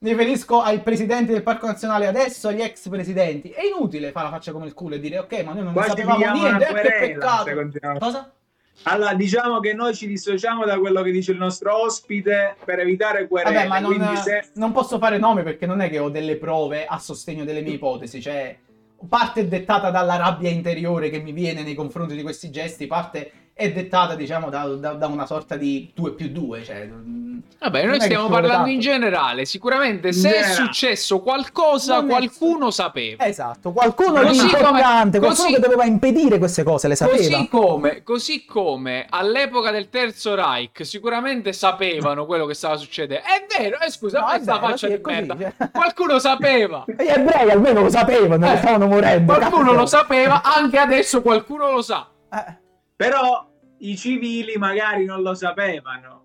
[0.05, 3.49] Mi riferisco ai presidenti del Parco Nazionale adesso, agli ex presidenti.
[3.49, 5.89] È inutile fare la faccia come il culo e dire ok, ma noi non Quasi
[5.89, 7.49] sapevamo niente, eh, che peccato.
[7.97, 8.31] Cosa?
[8.83, 13.27] Allora, diciamo che noi ci dissociamo da quello che dice il nostro ospite per evitare
[13.27, 13.55] querele.
[13.55, 16.85] Vabbè, ma non, se- non posso fare nomi perché non è che ho delle prove
[16.85, 18.21] a sostegno delle mie ipotesi.
[18.21, 18.55] Cioè,
[19.09, 23.31] parte è dettata dalla rabbia interiore che mi viene nei confronti di questi gesti, parte
[23.53, 26.63] è dettata, diciamo, da, da- da una sorta di 2 più 2.
[26.63, 26.89] Cioè,
[27.59, 29.45] Vabbè, è noi stiamo parlando in generale.
[29.45, 30.53] Sicuramente se è generale.
[30.53, 33.25] successo qualcosa, Non è- qualcuno sapeva.
[33.25, 37.17] Esatto, qualcuno di Così come- importante, qualcuno così- che doveva impedire queste cose, le sapeva.
[37.17, 43.25] Così come, così come all'epoca del Terzo Reich sicuramente sapevano quello che stava succedendo.
[43.25, 45.35] È vero, eh, scusa, No, ma è sta vero, faccia sì, di è merda.
[45.37, 45.69] cioè.
[45.71, 46.83] Qualcuno sapeva.
[46.97, 49.33] Gli ebrei almeno lo sapevano, Eh, stavano morendo.
[49.33, 49.73] Qualcuno cazzo.
[49.75, 52.07] lo sapeva, anche adesso qualcuno lo sa.
[52.31, 52.57] Eh,
[52.95, 53.47] Però
[53.79, 56.23] i civili magari non lo sapevano.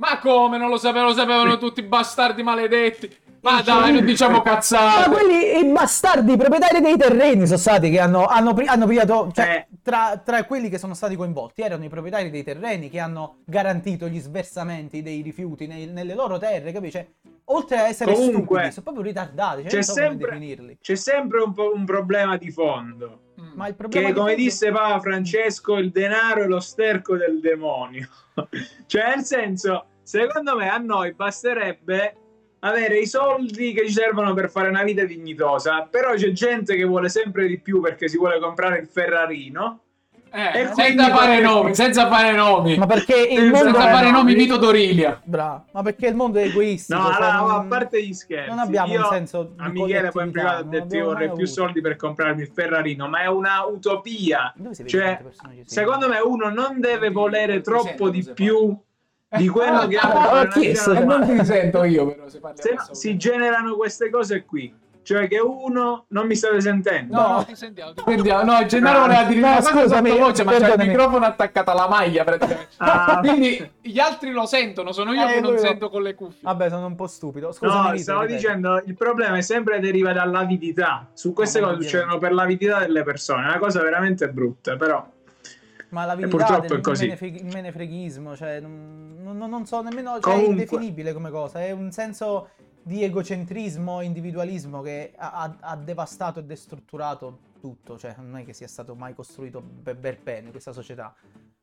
[0.00, 1.08] Ma come non lo sapevano?
[1.08, 3.14] Lo sapevano tutti i bastardi maledetti.
[3.42, 5.08] Ma dai, non diciamo Ma cazzate.
[5.10, 9.66] quelli, i bastardi, i proprietari dei terreni sono stati che hanno, hanno, hanno pigliato, cioè,
[9.70, 9.76] Eh.
[9.82, 14.08] tra, tra quelli che sono stati coinvolti erano i proprietari dei terreni che hanno garantito
[14.08, 17.06] gli sversamenti dei rifiuti nei- nelle loro terre, capisci?
[17.52, 20.78] Oltre a essere Comunque, stupidi, sono proprio ritardati, cioè, c'è so sempre-.
[20.80, 23.34] C'è sempre un, po' un problema di fondo.
[23.40, 23.52] Mm.
[23.54, 27.16] Ma il problema Che di come fondo- disse Papa Francesco, il denaro è lo sterco
[27.16, 28.08] del demonio.
[28.86, 32.16] cioè, nel senso, secondo me a noi basterebbe
[32.60, 35.88] avere i soldi che ci servono per fare una vita dignitosa.
[35.90, 39.80] Però c'è gente che vuole sempre di più perché si vuole comprare il Ferrarino.
[40.32, 42.76] Eh, senza fare nomi, senza fare nomi.
[42.78, 45.20] Ma perché il Senza mondo Senza fare no, nomi Vito Dorilia.
[45.24, 46.98] Bravo, ma perché il mondo è egoistico.
[46.98, 49.68] No, cioè, allora, non- a parte gli scherzi, non abbiamo io un senso di a
[49.68, 51.46] Michele poi in privato ho non detto io vorrei più avuto.
[51.50, 54.54] soldi per comprarmi il Ferrarino, ma è una utopia.
[54.86, 55.20] Cioè?
[55.64, 58.76] Secondo me uno non deve volere troppo sento, di più
[59.36, 62.06] di quello che ha Ah, fare ho una vita chiesto, E non ti sento io,
[62.06, 62.28] però.
[62.28, 64.74] Se parli Se no, si generano queste cose qui.
[65.10, 67.16] Cioè che uno non mi state sentendo.
[67.20, 68.44] No, no, ti sentiamo, ti sentiamo.
[68.44, 72.68] No, Gennaro voleva dire una cosa ma c'è il microfono attaccato alla maglia praticamente.
[72.76, 73.18] Ah.
[73.18, 76.38] Quindi gli altri lo sentono, sono io Eh, che non sento con le cuffie.
[76.42, 77.50] Vabbè, sono un po' stupido.
[77.50, 78.38] Scusami, No, Vito, stavo ripeti.
[78.38, 81.08] dicendo, il problema è sempre deriva dall'avidità.
[81.12, 83.42] Su queste No, cose succedono per l'avidità delle persone.
[83.42, 85.04] È una cosa veramente brutta, però.
[85.88, 87.08] Ma la purtroppo verità è così.
[87.08, 90.46] del il menefreghismo, cioè, non, non- non so nemmeno, cioè, Comunque.
[90.46, 92.50] è indefinibile come cosa, è un senso
[92.82, 98.68] di egocentrismo, individualismo che ha, ha- devastato e destrutturato tutto, cioè non è che sia
[98.68, 101.14] stato mai costruito per, bene questa società.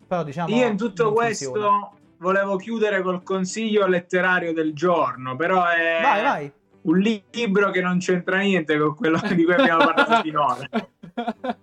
[0.08, 0.56] Però diciamo...
[0.56, 1.90] Io in tutto questo funziona.
[2.18, 6.52] volevo chiudere col consiglio letterario del giorno, però è Vai, vai.
[6.84, 10.70] un li- libro che non c'entra niente con quello di cui abbiamo parlato finora.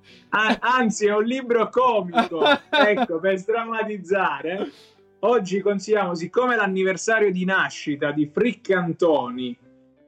[0.61, 4.71] Anzi, è un libro comico, ecco, per strammatizzare.
[5.27, 9.57] Oggi consigliamo, siccome è l'anniversario di nascita di Frick Antoni,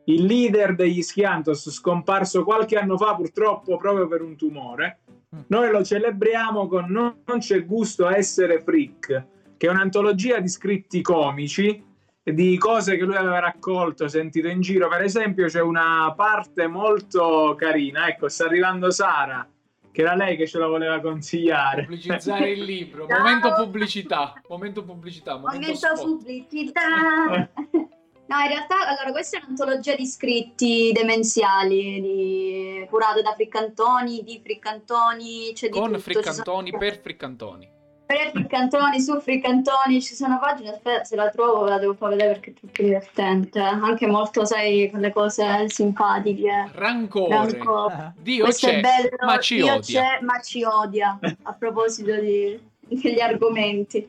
[0.05, 4.99] il leader degli Schiantos, scomparso qualche anno fa purtroppo proprio per un tumore,
[5.47, 10.49] noi lo celebriamo con Non, non c'è gusto a essere Frick, che è un'antologia di
[10.49, 11.83] scritti comici
[12.23, 14.89] di cose che lui aveva raccolto, sentito in giro.
[14.89, 18.09] Per esempio, c'è una parte molto carina.
[18.09, 19.49] Ecco, sta arrivando Sara,
[19.97, 21.85] che era lei che ce la voleva consigliare.
[21.85, 23.07] Pubblicizzare il libro.
[23.09, 23.17] Ciao.
[23.19, 24.35] Momento pubblicità.
[24.47, 25.39] Momento pubblicità.
[25.39, 27.49] Momento pubblicità.
[28.29, 34.41] No, in realtà, allora, questa è un'antologia di scritti demenziali di- curata da Friccantoni, di
[34.43, 36.01] Friccantoni, c'è di Con tutto.
[36.01, 37.71] ci sono- Friccantoni per Friccantoni.
[38.07, 42.11] Per Friccantoni, su Friccantoni, ci sono pagine, aspetta, se la trovo ve la devo far
[42.11, 43.59] vedere perché è troppo divertente.
[43.59, 46.71] Anche molto, sai, quelle cose simpatiche.
[46.73, 47.35] Rancore.
[47.35, 48.13] Rancore.
[48.19, 50.03] Dio Questo c'è, è bello, ma ci Dio odia.
[50.03, 54.09] c'è, ma ci odia, a proposito di- degli argomenti.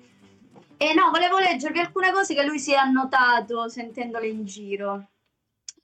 [0.77, 5.07] E no, volevo leggervi alcune cose che lui si è annotato sentendole in giro.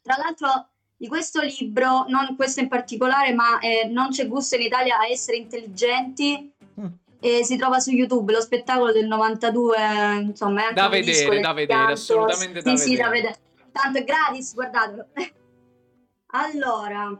[0.04, 4.62] Tra l'altro, di questo libro, non questo in particolare, ma eh, Non c'è gusto in
[4.62, 6.86] Italia a essere intelligenti, Mm.
[7.24, 9.78] E si trova su YouTube, lo spettacolo del 92,
[10.24, 13.38] insomma, è Da vedere, da vedere, assolutamente da sì, sì, da vedere.
[13.38, 13.72] vedere.
[13.72, 15.08] Tanto è gratis, guardatelo.
[16.36, 17.16] Allora,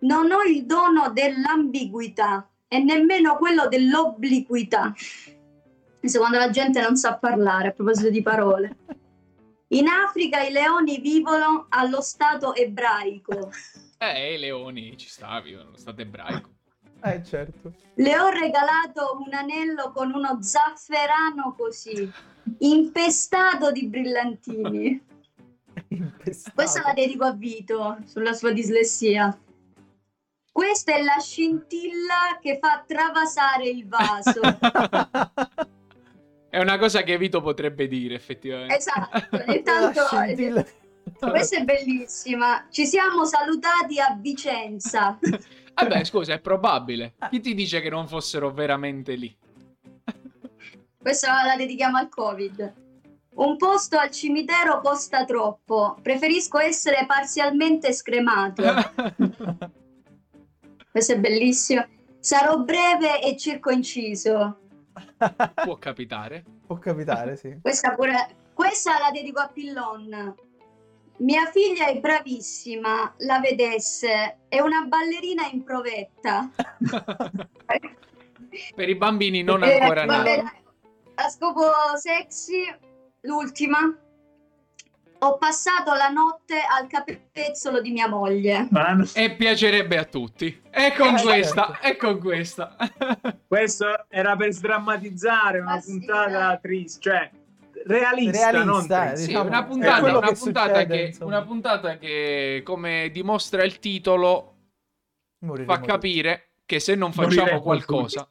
[0.00, 4.94] non ho il dono dell'ambiguità e nemmeno quello dell'obliquità.
[5.98, 8.76] Quando la gente non sa parlare, a proposito di parole.
[9.68, 13.50] In Africa i leoni vivono allo stato ebraico.
[13.96, 16.50] Eh, i leoni ci stavi, lo stato ebraico.
[17.04, 17.72] Eh, certo.
[17.94, 22.10] Le ho regalato un anello con uno zafferano così,
[22.58, 25.00] infestato di brillantini.
[25.88, 26.54] Impestato.
[26.54, 29.36] Questa la dedico a Vito sulla sua dislessia.
[30.50, 34.40] Questa è la scintilla che fa travasare il vaso.
[36.52, 38.76] È una cosa che Vito potrebbe dire, effettivamente.
[38.76, 40.66] esatto, intanto La scintilla.
[41.18, 42.66] questa è bellissima.
[42.68, 45.18] Ci siamo salutati a Vicenza.
[45.74, 47.14] Vabbè, scusa, è probabile.
[47.30, 49.34] Chi ti dice che non fossero veramente lì?
[50.98, 52.74] Questa la dedichiamo al Covid.
[53.34, 55.96] Un posto al cimitero costa troppo.
[56.00, 58.62] Preferisco essere parzialmente scremato.
[60.90, 61.86] Questo è bellissimo.
[62.20, 64.58] Sarò breve e circoinciso.
[65.64, 66.44] Può capitare.
[66.66, 67.58] Può capitare, sì.
[67.60, 68.36] Questa pure.
[68.52, 70.34] Questa la dedico a Pillon.
[71.18, 76.50] Mia figlia è bravissima, la vedesse, è una ballerina in provetta.
[78.74, 80.60] per i bambini non Eh, ancora nati.
[81.14, 81.62] A scopo
[81.96, 82.64] sexy,
[83.20, 83.78] l'ultima.
[85.24, 88.66] Ho passato la notte al capezzolo di mia moglie.
[88.72, 90.60] Ma no, E piacerebbe a tutti.
[90.68, 91.86] E con Eh, questa, certo.
[91.86, 92.74] e con questa.
[93.46, 96.58] questo era per sdrammatizzare una Ma sì, puntata dai.
[96.60, 97.30] triste, cioè
[97.86, 99.16] realista, Realista, non eh, triste.
[99.16, 103.78] Sì, Diciamo, una puntata, una che puntata succede, che, una puntata che, come dimostra il
[103.78, 104.54] titolo,
[105.38, 105.90] Moriremo fa tutti.
[105.90, 108.26] capire che se non facciamo Moriremo qualcosa,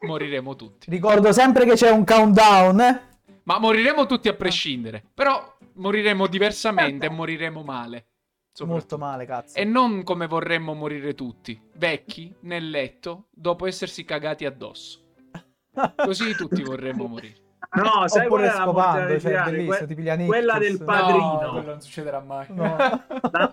[0.00, 0.90] moriremo tutti.
[0.90, 2.80] Ricordo sempre che c'è un countdown.
[2.80, 3.00] eh.
[3.44, 5.02] Ma moriremo tutti a prescindere.
[5.14, 8.04] Però moriremo diversamente e moriremo male.
[8.60, 9.56] Molto male, cazzo.
[9.56, 15.00] E non come vorremmo morire tutti, vecchi, nel letto, dopo essersi cagati addosso.
[15.96, 17.36] Così tutti vorremmo morire.
[17.72, 21.40] No, sai qual Oppure è la scopando, cioè, bellissimo, Que- Nick, quella del padrino.
[21.40, 22.46] No, quello non succederà mai.
[22.48, 22.76] No.
[23.30, 23.52] La,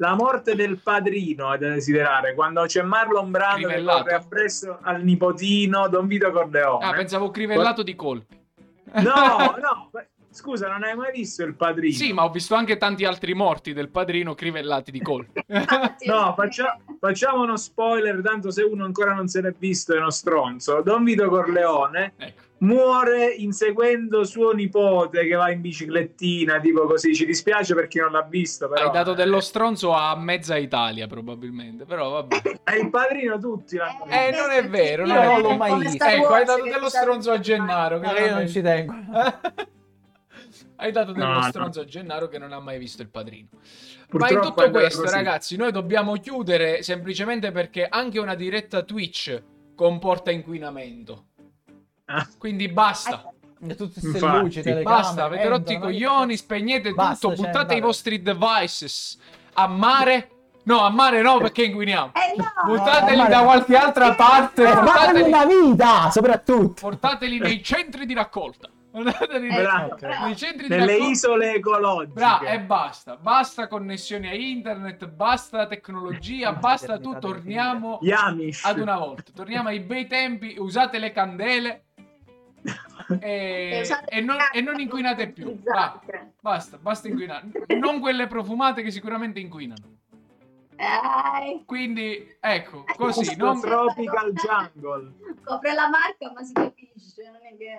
[0.00, 5.02] la morte del padrino è da desiderare quando c'è Marlon Brando che corre appresso al
[5.02, 6.84] nipotino Don Vito Corleone.
[6.84, 8.38] Ah, pensavo crivellato di colpi.
[8.92, 9.02] No,
[9.60, 9.90] no,
[10.30, 11.94] scusa, non hai mai visto il padrino?
[11.96, 15.42] Sì, ma ho visto anche tanti altri morti del padrino crivellati di colpi.
[16.06, 20.10] No, faccia- facciamo uno spoiler, tanto se uno ancora non se l'è visto è uno
[20.10, 20.80] stronzo.
[20.80, 22.42] Don Vito Corleone ecco.
[22.58, 27.14] Muore inseguendo suo nipote che va in biciclettina, tipo così.
[27.14, 28.86] Ci dispiace per chi non l'ha visto, però...
[28.86, 31.84] Hai dato dello stronzo a mezza Italia, probabilmente.
[31.84, 32.60] Però vabbè.
[32.64, 34.18] È il padrino tutti l'hanno visto.
[34.20, 35.48] Eh, non è vero, Io non non vero.
[35.48, 36.04] l'ho mai visto.
[36.04, 37.98] Ecco, hai dato dello stronzo a Gennaro.
[38.00, 38.94] Che io non ci tengo.
[40.80, 41.42] Hai dato dello No, no.
[41.42, 43.48] stronzo a Gennaro che non ha mai visto il padrino.
[43.52, 45.14] Ma in Purtroppo tutto questo, così.
[45.14, 49.42] ragazzi, noi dobbiamo chiudere semplicemente perché anche una diretta Twitch
[49.74, 51.26] comporta inquinamento.
[52.38, 53.32] Quindi basta.
[53.60, 54.38] E Tutte queste Infatti.
[54.38, 59.18] luci, telecamere, Basta, avete rotto i coglioni, spegnete Basta, tutto, cioè, buttate i vostri devices
[59.54, 60.30] a mare.
[60.62, 62.12] No, a mare no, perché inquiniamo.
[62.14, 62.44] Eh no!
[62.76, 64.62] Buttateli mare- da qualche altra parte.
[64.62, 66.80] Eh, Portateli, la vita, soprattutto.
[66.82, 68.68] portateli nei centri di raccolta.
[68.92, 69.66] Portateli Eh,
[70.24, 71.10] nei centri di Nelle raccolta.
[71.10, 72.12] isole ecologiche.
[72.12, 77.98] Bra, e basta, basta connessioni a internet, basta tecnologia, basta tu, torniamo
[78.62, 81.82] ad una volta, torniamo ai bei tempi, usate le candele
[83.20, 86.00] E e, usate e non, e non inquinate più, Va,
[86.40, 87.48] basta, basta inquinare,
[87.78, 89.96] non quelle profumate che sicuramente inquinano.
[91.64, 93.60] Quindi, ecco, così, Questo non...
[93.60, 95.12] Tropical Jungle.
[95.42, 97.24] Copre la marca, ma si capisce.
[97.24, 97.76] Non è che...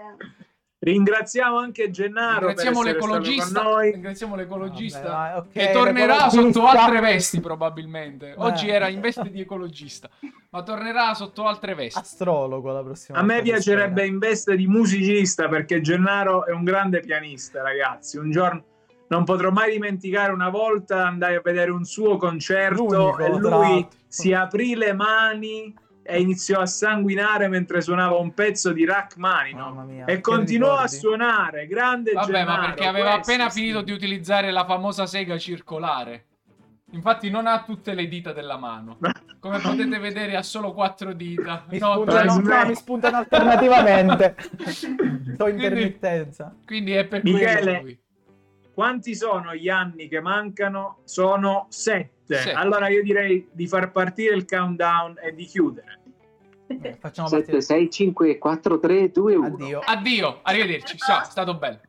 [0.82, 3.62] Ringraziamo anche Gennaro Ringraziamo per essere stato l'ecologista.
[3.62, 3.92] con noi.
[3.92, 5.02] Ringraziamo l'ecologista.
[5.02, 6.42] Vabbè, ok, che tornerà l'ecologista.
[6.42, 8.34] sotto altre vesti probabilmente.
[8.38, 8.72] Oggi Eh.
[8.72, 10.10] era in veste di ecologista,
[10.52, 12.00] ma tornerà sotto altre vesti.
[12.00, 17.02] Astrologo la prossima A me piacerebbe in veste di musicista perché Gennaro è un grande
[17.02, 18.18] pianista, ragazzi.
[18.18, 18.64] Un giorno
[19.10, 23.88] non potrò mai dimenticare una volta andai a vedere un suo concerto L'unico, e lui
[24.08, 25.76] si aprì le mani
[26.10, 30.84] e iniziò a sanguinare mentre suonava un pezzo di Rachmaninoff Mamma mia, e continuò a
[30.84, 30.96] ricordi.
[30.98, 31.68] suonare.
[31.68, 33.60] Grande Vabbè, Gennaro, ma perché aveva appena sì.
[33.60, 36.26] finito di utilizzare la famosa sega circolare.
[36.92, 38.98] Infatti non ha tutte le dita della mano.
[39.40, 41.64] Come potete vedere ha solo quattro dita.
[41.70, 42.68] Mi No, spuntano, no, smetti.
[42.68, 44.36] mi spuntano alternativamente.
[45.36, 46.56] Sto intermittenza.
[46.66, 48.00] Quindi è per Michele, lui.
[48.74, 51.02] Quanti sono gli anni che mancano?
[51.04, 52.38] Sono sette.
[52.38, 52.54] Sette.
[52.54, 55.99] Allora io direi di far partire il countdown e di chiudere.
[57.00, 57.62] Facciamo 7, partire.
[57.62, 59.46] 6, 5, 4, 3, 2, 1.
[59.48, 59.80] Addio.
[59.84, 60.98] Addio, arrivederci.
[60.98, 61.80] Ciao, è stato bello.